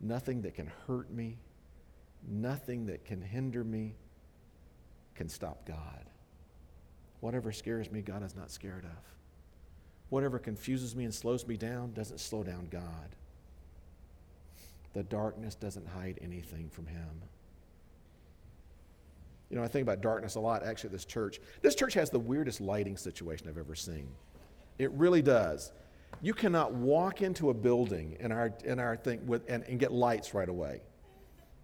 nothing 0.00 0.42
that 0.42 0.54
can 0.54 0.70
hurt 0.86 1.10
me, 1.12 1.38
nothing 2.26 2.86
that 2.86 3.04
can 3.04 3.20
hinder 3.22 3.64
me 3.64 3.94
can 5.14 5.28
stop 5.28 5.66
God. 5.66 6.04
Whatever 7.20 7.52
scares 7.52 7.90
me, 7.90 8.02
God 8.02 8.22
is 8.22 8.36
not 8.36 8.50
scared 8.50 8.84
of. 8.84 8.90
whatever 10.08 10.38
confuses 10.38 10.94
me 10.94 11.04
and 11.04 11.12
slows 11.14 11.46
me 11.46 11.56
down 11.56 11.92
doesn't 11.92 12.20
slow 12.20 12.42
down 12.42 12.68
God. 12.70 13.16
The 14.92 15.02
darkness 15.02 15.54
doesn't 15.54 15.86
hide 15.86 16.18
anything 16.22 16.70
from 16.70 16.86
Him. 16.86 17.22
You 19.50 19.56
know, 19.56 19.62
I 19.62 19.68
think 19.68 19.82
about 19.82 20.00
darkness 20.00 20.34
a 20.34 20.40
lot 20.40 20.64
actually 20.64 20.90
this 20.90 21.04
church. 21.04 21.40
This 21.62 21.74
church 21.74 21.94
has 21.94 22.10
the 22.10 22.18
weirdest 22.18 22.60
lighting 22.60 22.96
situation 22.96 23.48
I've 23.48 23.58
ever 23.58 23.74
seen. 23.74 24.08
It 24.78 24.90
really 24.92 25.22
does. 25.22 25.72
You 26.22 26.34
cannot 26.34 26.72
walk 26.72 27.22
into 27.22 27.50
a 27.50 27.54
building 27.54 28.16
in 28.20 28.32
our, 28.32 28.52
in 28.64 28.78
our 28.78 28.96
thing 28.96 29.26
with, 29.26 29.42
and, 29.48 29.64
and 29.64 29.78
get 29.78 29.92
lights 29.92 30.34
right 30.34 30.48
away. 30.48 30.80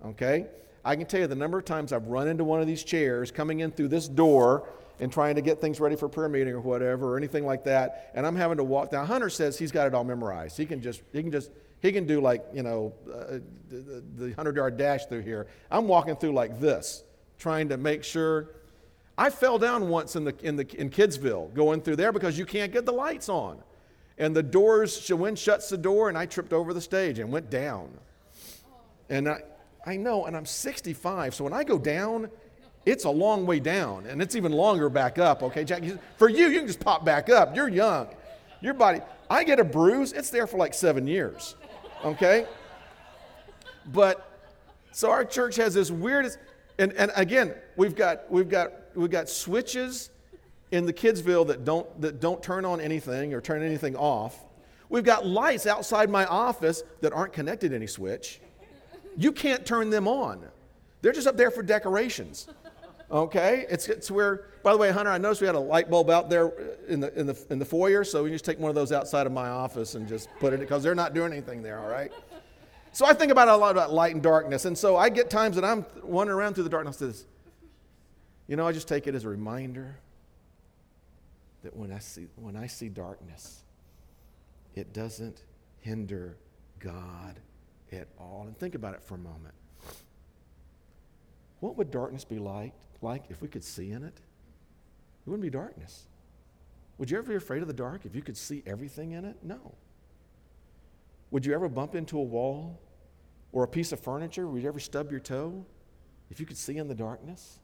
Okay? 0.04 0.46
I 0.84 0.96
can 0.96 1.06
tell 1.06 1.20
you 1.20 1.26
the 1.26 1.34
number 1.34 1.58
of 1.58 1.64
times 1.64 1.92
I've 1.92 2.06
run 2.06 2.28
into 2.28 2.44
one 2.44 2.60
of 2.60 2.66
these 2.66 2.82
chairs 2.82 3.30
coming 3.30 3.60
in 3.60 3.70
through 3.70 3.88
this 3.88 4.08
door 4.08 4.68
and 5.00 5.12
trying 5.12 5.34
to 5.34 5.42
get 5.42 5.60
things 5.60 5.80
ready 5.80 5.96
for 5.96 6.08
prayer 6.08 6.28
meeting 6.28 6.54
or 6.54 6.60
whatever 6.60 7.14
or 7.14 7.16
anything 7.16 7.44
like 7.44 7.64
that, 7.64 8.10
and 8.14 8.26
I'm 8.26 8.36
having 8.36 8.58
to 8.58 8.64
walk. 8.64 8.92
Now 8.92 9.04
Hunter 9.04 9.30
says 9.30 9.58
he's 9.58 9.72
got 9.72 9.86
it 9.86 9.94
all 9.94 10.04
memorized. 10.04 10.56
He 10.56 10.66
can 10.66 10.80
just 10.80 11.02
he 11.12 11.22
can 11.22 11.32
just 11.32 11.50
he 11.80 11.92
can 11.92 12.06
do 12.06 12.20
like 12.20 12.44
you 12.52 12.62
know 12.62 12.92
uh, 13.12 13.38
the, 13.68 14.02
the 14.16 14.32
hundred 14.32 14.56
yard 14.56 14.76
dash 14.76 15.06
through 15.06 15.22
here. 15.22 15.48
I'm 15.70 15.88
walking 15.88 16.16
through 16.16 16.32
like 16.32 16.60
this, 16.60 17.04
trying 17.38 17.68
to 17.70 17.76
make 17.76 18.04
sure. 18.04 18.50
I 19.18 19.28
fell 19.28 19.58
down 19.58 19.88
once 19.88 20.16
in 20.16 20.24
the 20.24 20.34
in 20.42 20.56
the 20.56 20.80
in 20.80 20.88
Kidsville 20.88 21.52
going 21.54 21.82
through 21.82 21.96
there 21.96 22.12
because 22.12 22.38
you 22.38 22.46
can't 22.46 22.72
get 22.72 22.86
the 22.86 22.92
lights 22.92 23.28
on, 23.28 23.58
and 24.18 24.34
the 24.34 24.42
doors. 24.42 25.10
Wind 25.10 25.38
shuts 25.38 25.68
the 25.68 25.78
door, 25.78 26.08
and 26.08 26.16
I 26.16 26.26
tripped 26.26 26.52
over 26.52 26.72
the 26.72 26.80
stage 26.80 27.18
and 27.18 27.30
went 27.30 27.50
down. 27.50 27.90
And 29.10 29.28
I, 29.28 29.42
I 29.86 29.96
know, 29.96 30.26
and 30.26 30.36
I'm 30.36 30.46
65, 30.46 31.34
so 31.34 31.44
when 31.44 31.52
I 31.52 31.64
go 31.64 31.78
down, 31.78 32.30
it's 32.86 33.04
a 33.04 33.10
long 33.10 33.46
way 33.46 33.60
down, 33.60 34.06
and 34.06 34.20
it's 34.20 34.36
even 34.36 34.52
longer 34.52 34.88
back 34.88 35.18
up, 35.18 35.42
okay, 35.42 35.64
Jack? 35.64 35.82
For 36.16 36.28
you, 36.28 36.48
you 36.48 36.58
can 36.58 36.66
just 36.66 36.80
pop 36.80 37.04
back 37.04 37.30
up. 37.30 37.54
You're 37.54 37.68
young. 37.68 38.08
Your 38.60 38.74
body, 38.74 39.00
I 39.28 39.44
get 39.44 39.58
a 39.58 39.64
bruise, 39.64 40.12
it's 40.12 40.30
there 40.30 40.46
for 40.46 40.56
like 40.56 40.74
seven 40.74 41.06
years, 41.06 41.56
okay? 42.04 42.46
But, 43.92 44.28
so 44.92 45.10
our 45.10 45.24
church 45.24 45.56
has 45.56 45.74
this 45.74 45.90
weirdest, 45.90 46.38
and, 46.78 46.92
and 46.92 47.10
again, 47.16 47.54
we've 47.76 47.96
got, 47.96 48.30
we've, 48.30 48.48
got, 48.48 48.72
we've 48.94 49.10
got 49.10 49.28
switches 49.28 50.10
in 50.70 50.86
the 50.86 50.92
Kidsville 50.92 51.46
that 51.48 51.64
don't, 51.64 52.00
that 52.00 52.20
don't 52.20 52.42
turn 52.42 52.64
on 52.64 52.80
anything 52.80 53.34
or 53.34 53.40
turn 53.40 53.62
anything 53.62 53.96
off. 53.96 54.38
We've 54.88 55.04
got 55.04 55.26
lights 55.26 55.66
outside 55.66 56.10
my 56.10 56.24
office 56.26 56.82
that 57.00 57.12
aren't 57.12 57.32
connected 57.32 57.70
to 57.70 57.76
any 57.76 57.86
switch. 57.86 58.40
You 59.16 59.32
can't 59.32 59.64
turn 59.66 59.90
them 59.90 60.08
on. 60.08 60.42
They're 61.00 61.12
just 61.12 61.26
up 61.26 61.36
there 61.36 61.50
for 61.50 61.62
decorations. 61.62 62.48
Okay? 63.10 63.66
It's, 63.68 63.88
it's 63.88 64.10
where, 64.10 64.46
by 64.62 64.72
the 64.72 64.78
way, 64.78 64.90
Hunter, 64.90 65.10
I 65.10 65.18
noticed 65.18 65.40
we 65.40 65.46
had 65.46 65.56
a 65.56 65.60
light 65.60 65.90
bulb 65.90 66.08
out 66.08 66.30
there 66.30 66.52
in 66.88 67.00
the, 67.00 67.18
in 67.18 67.26
the, 67.26 67.46
in 67.50 67.58
the 67.58 67.64
foyer, 67.64 68.04
so 68.04 68.24
we 68.24 68.30
just 68.30 68.44
take 68.44 68.58
one 68.58 68.70
of 68.70 68.74
those 68.74 68.92
outside 68.92 69.26
of 69.26 69.32
my 69.32 69.48
office 69.48 69.94
and 69.94 70.08
just 70.08 70.28
put 70.40 70.52
it, 70.52 70.60
because 70.60 70.82
they're 70.82 70.94
not 70.94 71.12
doing 71.12 71.32
anything 71.32 71.62
there, 71.62 71.78
all 71.78 71.90
right? 71.90 72.12
So 72.92 73.06
I 73.06 73.12
think 73.12 73.32
about 73.32 73.48
a 73.48 73.56
lot 73.56 73.70
about 73.70 73.92
light 73.92 74.14
and 74.14 74.22
darkness. 74.22 74.64
And 74.64 74.76
so 74.76 74.96
I 74.96 75.08
get 75.08 75.30
times 75.30 75.56
that 75.56 75.64
I'm 75.64 75.84
wandering 76.02 76.38
around 76.38 76.54
through 76.54 76.64
the 76.64 76.70
darkness. 76.70 76.96
This, 76.96 77.26
you 78.46 78.56
know, 78.56 78.66
I 78.66 78.72
just 78.72 78.86
take 78.86 79.06
it 79.06 79.14
as 79.14 79.24
a 79.24 79.28
reminder 79.28 79.98
that 81.62 81.74
when 81.76 81.90
I 81.92 81.98
see, 81.98 82.26
when 82.36 82.56
I 82.56 82.66
see 82.66 82.88
darkness, 82.88 83.62
it 84.74 84.92
doesn't 84.92 85.42
hinder 85.80 86.36
God 86.78 87.40
at 87.92 88.08
all. 88.18 88.44
And 88.46 88.56
think 88.58 88.74
about 88.74 88.94
it 88.94 89.02
for 89.02 89.14
a 89.14 89.18
moment. 89.18 89.54
What 91.60 91.76
would 91.76 91.90
darkness 91.90 92.24
be 92.24 92.38
like, 92.38 92.74
like 93.00 93.24
if 93.30 93.40
we 93.40 93.48
could 93.48 93.62
see 93.62 93.92
in 93.92 94.02
it? 94.02 94.14
It 94.14 95.30
wouldn't 95.30 95.42
be 95.42 95.50
darkness. 95.50 96.06
Would 96.98 97.10
you 97.10 97.18
ever 97.18 97.28
be 97.28 97.36
afraid 97.36 97.62
of 97.62 97.68
the 97.68 97.74
dark 97.74 98.04
if 98.04 98.14
you 98.14 98.22
could 98.22 98.36
see 98.36 98.62
everything 98.66 99.12
in 99.12 99.24
it? 99.24 99.36
No. 99.42 99.74
Would 101.30 101.46
you 101.46 101.54
ever 101.54 101.68
bump 101.68 101.94
into 101.94 102.18
a 102.18 102.22
wall 102.22 102.80
or 103.52 103.64
a 103.64 103.68
piece 103.68 103.92
of 103.92 104.00
furniture? 104.00 104.46
Would 104.46 104.62
you 104.62 104.68
ever 104.68 104.80
stub 104.80 105.10
your 105.10 105.20
toe 105.20 105.64
if 106.30 106.40
you 106.40 106.46
could 106.46 106.58
see 106.58 106.78
in 106.78 106.88
the 106.88 106.94
darkness? 106.94 107.58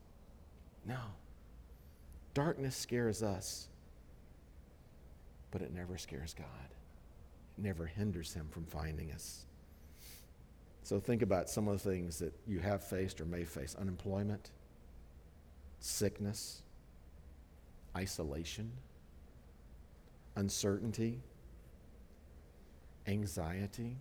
No. 0.87 0.99
Darkness 2.35 2.77
scares 2.77 3.23
us, 3.23 3.69
but 5.51 5.61
it 5.61 5.75
never 5.75 5.99
scares 5.99 6.35
God. 6.35 6.47
It 7.59 7.65
never 7.65 7.85
hinders 7.85 8.33
Him 8.33 8.47
from 8.51 8.65
finding 8.65 9.11
us. 9.11 9.45
So 10.89 10.99
think 10.99 11.21
about 11.21 11.51
some 11.51 11.69
of 11.69 11.83
the 11.83 11.91
things 11.91 12.19
that 12.21 12.33
you 12.47 12.61
have 12.61 12.83
faced 12.83 13.21
or 13.21 13.27
may 13.27 13.45
face 13.45 13.77
unemployment, 13.79 14.53
sickness, 15.81 16.63
isolation, 17.95 18.73
uncertainty, 20.35 21.21
anxiety. 23.07 23.99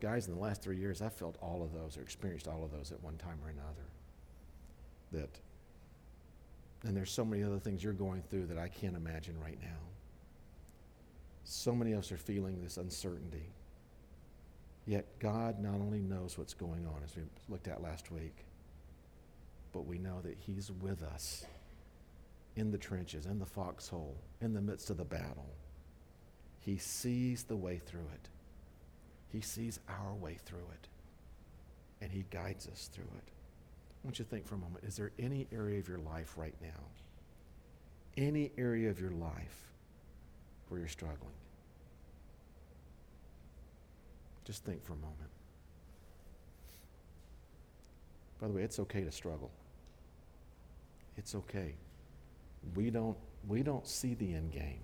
Guys, 0.00 0.28
in 0.28 0.34
the 0.34 0.38
last 0.38 0.60
three 0.60 0.76
years, 0.76 1.00
I've 1.00 1.14
felt 1.14 1.38
all 1.40 1.62
of 1.62 1.72
those 1.72 1.96
or 1.96 2.02
experienced 2.02 2.46
all 2.46 2.62
of 2.62 2.70
those 2.70 2.92
at 2.92 3.02
one 3.02 3.16
time 3.16 3.38
or 3.42 3.48
another. 3.48 3.88
That, 5.12 5.30
and 6.86 6.94
there's 6.94 7.10
so 7.10 7.24
many 7.24 7.42
other 7.42 7.58
things 7.58 7.82
you're 7.82 7.94
going 7.94 8.22
through 8.28 8.48
that 8.48 8.58
I 8.58 8.68
can't 8.68 8.96
imagine 8.96 9.40
right 9.40 9.58
now. 9.62 9.80
So 11.44 11.74
many 11.74 11.92
of 11.92 12.00
us 12.00 12.12
are 12.12 12.18
feeling 12.18 12.62
this 12.62 12.76
uncertainty. 12.76 13.46
Yet 14.86 15.18
God 15.18 15.60
not 15.60 15.74
only 15.74 16.00
knows 16.00 16.36
what's 16.36 16.54
going 16.54 16.86
on, 16.86 17.02
as 17.02 17.16
we 17.16 17.22
looked 17.48 17.68
at 17.68 17.82
last 17.82 18.10
week, 18.10 18.44
but 19.72 19.86
we 19.86 19.98
know 19.98 20.20
that 20.22 20.36
He's 20.38 20.70
with 20.70 21.02
us 21.02 21.44
in 22.56 22.70
the 22.70 22.78
trenches, 22.78 23.26
in 23.26 23.38
the 23.38 23.46
foxhole, 23.46 24.16
in 24.40 24.52
the 24.52 24.60
midst 24.60 24.90
of 24.90 24.98
the 24.98 25.04
battle. 25.04 25.50
He 26.60 26.76
sees 26.76 27.44
the 27.44 27.56
way 27.56 27.78
through 27.78 28.08
it. 28.14 28.28
He 29.32 29.40
sees 29.40 29.80
our 29.88 30.14
way 30.14 30.38
through 30.44 30.66
it. 30.72 30.88
And 32.00 32.12
He 32.12 32.24
guides 32.30 32.68
us 32.68 32.88
through 32.92 33.04
it. 33.04 33.30
I 34.04 34.06
want 34.06 34.18
you 34.18 34.24
to 34.26 34.30
think 34.30 34.46
for 34.46 34.54
a 34.54 34.58
moment 34.58 34.84
is 34.84 34.96
there 34.96 35.12
any 35.18 35.48
area 35.50 35.78
of 35.78 35.88
your 35.88 35.98
life 35.98 36.34
right 36.36 36.54
now, 36.60 36.68
any 38.18 38.52
area 38.58 38.90
of 38.90 39.00
your 39.00 39.12
life 39.12 39.72
where 40.68 40.78
you're 40.78 40.88
struggling? 40.88 41.32
Just 44.44 44.64
think 44.64 44.84
for 44.84 44.92
a 44.92 44.96
moment. 44.96 45.30
By 48.40 48.48
the 48.48 48.54
way, 48.54 48.62
it's 48.62 48.78
okay 48.78 49.04
to 49.04 49.12
struggle. 49.12 49.50
It's 51.16 51.34
okay. 51.34 51.74
We 52.74 52.90
don't, 52.90 53.16
we 53.46 53.62
don't 53.62 53.86
see 53.86 54.14
the 54.14 54.34
end 54.34 54.52
game. 54.52 54.80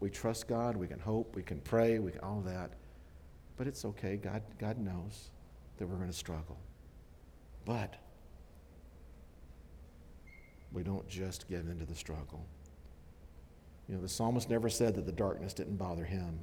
We 0.00 0.10
trust 0.10 0.48
God, 0.48 0.76
we 0.76 0.86
can 0.86 0.98
hope, 0.98 1.36
we 1.36 1.42
can 1.42 1.60
pray, 1.60 1.98
we 1.98 2.12
can 2.12 2.20
all 2.20 2.40
that. 2.46 2.72
But 3.56 3.66
it's 3.66 3.84
okay. 3.84 4.16
God, 4.16 4.42
God 4.58 4.78
knows 4.78 5.30
that 5.76 5.86
we're 5.86 5.96
going 5.96 6.10
to 6.10 6.16
struggle. 6.16 6.58
But 7.64 7.94
we 10.72 10.82
don't 10.82 11.06
just 11.08 11.48
give 11.48 11.68
into 11.68 11.84
the 11.84 11.94
struggle. 11.94 12.44
You 13.88 13.96
know, 13.96 14.00
the 14.00 14.08
psalmist 14.08 14.48
never 14.48 14.68
said 14.68 14.94
that 14.94 15.06
the 15.06 15.12
darkness 15.12 15.52
didn't 15.52 15.76
bother 15.76 16.04
him. 16.04 16.38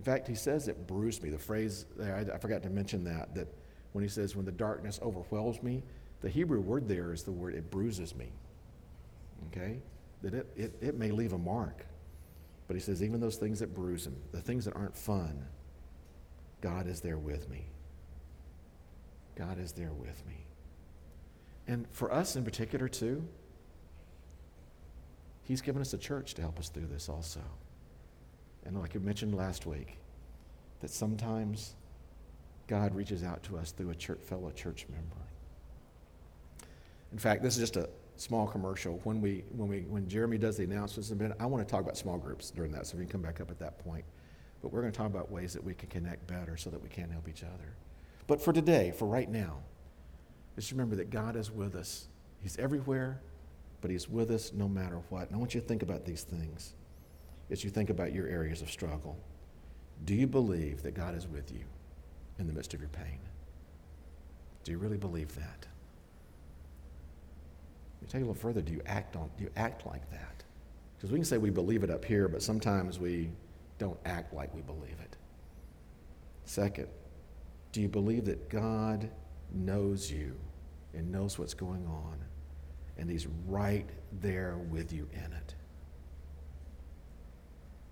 In 0.00 0.04
fact, 0.04 0.26
he 0.26 0.34
says 0.34 0.66
it 0.66 0.86
bruised 0.86 1.22
me. 1.22 1.28
The 1.28 1.38
phrase 1.38 1.84
there, 1.94 2.16
I, 2.16 2.34
I 2.34 2.38
forgot 2.38 2.62
to 2.62 2.70
mention 2.70 3.04
that, 3.04 3.34
that 3.34 3.48
when 3.92 4.02
he 4.02 4.08
says, 4.08 4.34
when 4.34 4.46
the 4.46 4.50
darkness 4.50 4.98
overwhelms 5.02 5.62
me, 5.62 5.82
the 6.22 6.30
Hebrew 6.30 6.58
word 6.58 6.88
there 6.88 7.12
is 7.12 7.22
the 7.22 7.32
word, 7.32 7.54
it 7.54 7.70
bruises 7.70 8.16
me. 8.16 8.32
Okay? 9.48 9.82
That 10.22 10.32
it, 10.32 10.46
it, 10.56 10.74
it 10.80 10.94
may 10.96 11.10
leave 11.10 11.34
a 11.34 11.38
mark. 11.38 11.84
But 12.66 12.76
he 12.76 12.80
says, 12.80 13.02
even 13.02 13.20
those 13.20 13.36
things 13.36 13.58
that 13.58 13.74
bruise 13.74 14.06
him, 14.06 14.16
the 14.32 14.40
things 14.40 14.64
that 14.64 14.74
aren't 14.74 14.96
fun, 14.96 15.44
God 16.62 16.86
is 16.86 17.02
there 17.02 17.18
with 17.18 17.50
me. 17.50 17.66
God 19.34 19.58
is 19.58 19.72
there 19.72 19.92
with 19.92 20.26
me. 20.26 20.46
And 21.68 21.86
for 21.90 22.10
us 22.10 22.36
in 22.36 22.44
particular, 22.44 22.88
too, 22.88 23.22
He's 25.42 25.60
given 25.60 25.82
us 25.82 25.92
a 25.92 25.98
church 25.98 26.32
to 26.34 26.40
help 26.40 26.58
us 26.58 26.70
through 26.70 26.86
this 26.86 27.10
also. 27.10 27.40
And 28.64 28.78
like 28.78 28.94
I 28.94 28.98
mentioned 28.98 29.34
last 29.34 29.66
week, 29.66 29.98
that 30.80 30.90
sometimes 30.90 31.74
God 32.66 32.94
reaches 32.94 33.22
out 33.22 33.42
to 33.44 33.56
us 33.58 33.72
through 33.72 33.90
a 33.90 33.94
church, 33.94 34.20
fellow 34.20 34.50
church 34.50 34.86
member. 34.88 35.16
In 37.12 37.18
fact, 37.18 37.42
this 37.42 37.54
is 37.56 37.60
just 37.60 37.76
a 37.76 37.88
small 38.16 38.46
commercial. 38.46 39.00
When, 39.04 39.20
we, 39.20 39.44
when, 39.56 39.68
we, 39.68 39.80
when 39.80 40.08
Jeremy 40.08 40.38
does 40.38 40.56
the 40.56 40.64
announcements 40.64 41.10
a 41.10 41.16
minute, 41.16 41.36
I 41.40 41.46
want 41.46 41.66
to 41.66 41.70
talk 41.70 41.80
about 41.80 41.96
small 41.96 42.18
groups 42.18 42.50
during 42.50 42.70
that, 42.72 42.86
so 42.86 42.96
we 42.96 43.04
can 43.04 43.12
come 43.12 43.22
back 43.22 43.40
up 43.40 43.50
at 43.50 43.58
that 43.58 43.78
point. 43.78 44.04
But 44.62 44.72
we're 44.72 44.82
going 44.82 44.92
to 44.92 44.96
talk 44.96 45.06
about 45.06 45.30
ways 45.30 45.52
that 45.54 45.64
we 45.64 45.74
can 45.74 45.88
connect 45.88 46.26
better 46.26 46.56
so 46.56 46.70
that 46.70 46.82
we 46.82 46.88
can 46.88 47.10
help 47.10 47.28
each 47.28 47.42
other. 47.42 47.74
But 48.26 48.40
for 48.40 48.52
today, 48.52 48.92
for 48.96 49.06
right 49.06 49.28
now, 49.28 49.56
just 50.54 50.70
remember 50.70 50.96
that 50.96 51.10
God 51.10 51.34
is 51.34 51.50
with 51.50 51.74
us. 51.74 52.08
He's 52.42 52.58
everywhere, 52.58 53.20
but 53.80 53.90
He's 53.90 54.08
with 54.08 54.30
us 54.30 54.52
no 54.52 54.68
matter 54.68 55.00
what. 55.08 55.26
And 55.28 55.34
I 55.34 55.38
want 55.38 55.54
you 55.54 55.60
to 55.60 55.66
think 55.66 55.82
about 55.82 56.04
these 56.04 56.22
things 56.22 56.74
as 57.50 57.64
you 57.64 57.70
think 57.70 57.90
about 57.90 58.12
your 58.12 58.26
areas 58.26 58.62
of 58.62 58.70
struggle. 58.70 59.18
Do 60.04 60.14
you 60.14 60.26
believe 60.26 60.82
that 60.82 60.94
God 60.94 61.14
is 61.14 61.26
with 61.26 61.52
you 61.52 61.64
in 62.38 62.46
the 62.46 62.52
midst 62.52 62.74
of 62.74 62.80
your 62.80 62.88
pain? 62.88 63.18
Do 64.64 64.72
you 64.72 64.78
really 64.78 64.96
believe 64.96 65.34
that? 65.34 65.66
Let 68.00 68.02
me 68.02 68.08
tell 68.08 68.20
you 68.20 68.26
a 68.26 68.28
little 68.28 68.40
further. 68.40 68.62
Do 68.62 68.72
you 68.72 68.80
act 68.86 69.16
on 69.16 69.30
do 69.36 69.44
you 69.44 69.50
act 69.56 69.86
like 69.86 70.08
that? 70.10 70.44
Because 70.96 71.10
we 71.10 71.18
can 71.18 71.24
say 71.24 71.38
we 71.38 71.50
believe 71.50 71.82
it 71.82 71.90
up 71.90 72.04
here, 72.04 72.28
but 72.28 72.42
sometimes 72.42 72.98
we 72.98 73.30
don't 73.78 73.98
act 74.04 74.34
like 74.34 74.54
we 74.54 74.60
believe 74.62 74.96
it. 75.02 75.16
Second, 76.44 76.88
do 77.72 77.80
you 77.80 77.88
believe 77.88 78.24
that 78.26 78.48
God 78.48 79.10
knows 79.52 80.10
you 80.10 80.36
and 80.94 81.10
knows 81.10 81.38
what's 81.38 81.54
going 81.54 81.86
on, 81.86 82.18
and 82.98 83.08
He's 83.08 83.26
right 83.46 83.88
there 84.20 84.56
with 84.70 84.92
you 84.92 85.08
in 85.12 85.32
it? 85.32 85.54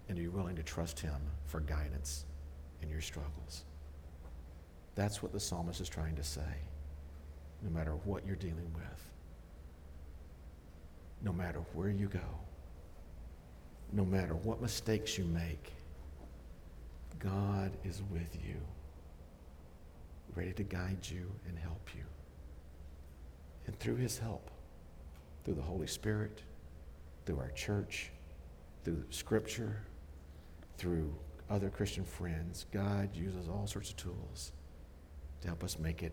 And 0.09 0.19
are 0.19 0.23
you 0.23 0.31
willing 0.31 0.57
to 0.57 0.63
trust 0.63 0.99
Him 1.01 1.21
for 1.45 1.61
guidance 1.61 2.25
in 2.83 2.89
your 2.89 3.01
struggles? 3.01 3.65
That's 4.95 5.23
what 5.23 5.33
the 5.33 5.41
psalmist 5.41 5.81
is 5.81 5.89
trying 5.89 6.17
to 6.17 6.25
say, 6.25 6.41
no 7.63 7.71
matter 7.71 7.93
what 8.05 8.27
you're 8.27 8.37
dealing 8.37 8.73
with, 8.75 9.05
no 11.23 11.33
matter 11.33 11.61
where 11.75 11.91
you 11.91 12.09
go, 12.09 12.19
no 13.93 14.05
matter 14.05 14.35
what 14.35 14.61
mistakes 14.61 15.17
you 15.19 15.25
make, 15.25 15.73
God 17.19 17.73
is 17.85 18.03
with 18.11 18.37
you, 18.45 18.57
ready 20.35 20.53
to 20.53 20.63
guide 20.63 20.99
you 21.03 21.31
and 21.49 21.59
help 21.59 21.91
you. 21.97 22.05
And 23.67 23.79
through 23.79 23.97
his 23.97 24.19
help, 24.19 24.51
through 25.45 25.55
the 25.55 25.63
Holy 25.63 25.87
Spirit, 25.87 26.43
through 27.27 27.39
our 27.39 27.51
church, 27.51 28.11
through 28.85 29.05
Scripture, 29.11 29.83
through 30.79 31.12
other 31.51 31.68
Christian 31.68 32.05
friends, 32.05 32.66
God 32.72 33.14
uses 33.14 33.49
all 33.49 33.66
sorts 33.66 33.91
of 33.91 33.97
tools 33.97 34.53
to 35.41 35.49
help 35.49 35.64
us 35.64 35.79
make 35.79 36.03
it 36.03 36.12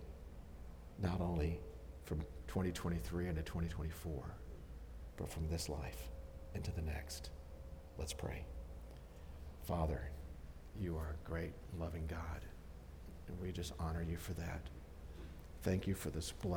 not 0.99 1.21
only 1.21 1.59
from 2.03 2.19
2023 2.47 3.27
into 3.27 3.41
2024, 3.43 4.35
but 5.17 5.29
from 5.29 5.47
this 5.47 5.69
life 5.69 6.09
into 6.55 6.71
the 6.71 6.81
next. 6.81 7.29
Let's 7.97 8.13
pray. 8.13 8.45
Father, 9.67 10.09
you 10.79 10.97
are 10.97 11.15
a 11.15 11.29
great, 11.29 11.53
loving 11.79 12.07
God, 12.07 12.45
and 13.27 13.39
we 13.39 13.51
just 13.51 13.73
honor 13.79 14.03
you 14.03 14.17
for 14.17 14.33
that. 14.33 14.61
Thank 15.61 15.87
you 15.87 15.95
for 15.95 16.09
this 16.09 16.31
blessing. 16.31 16.51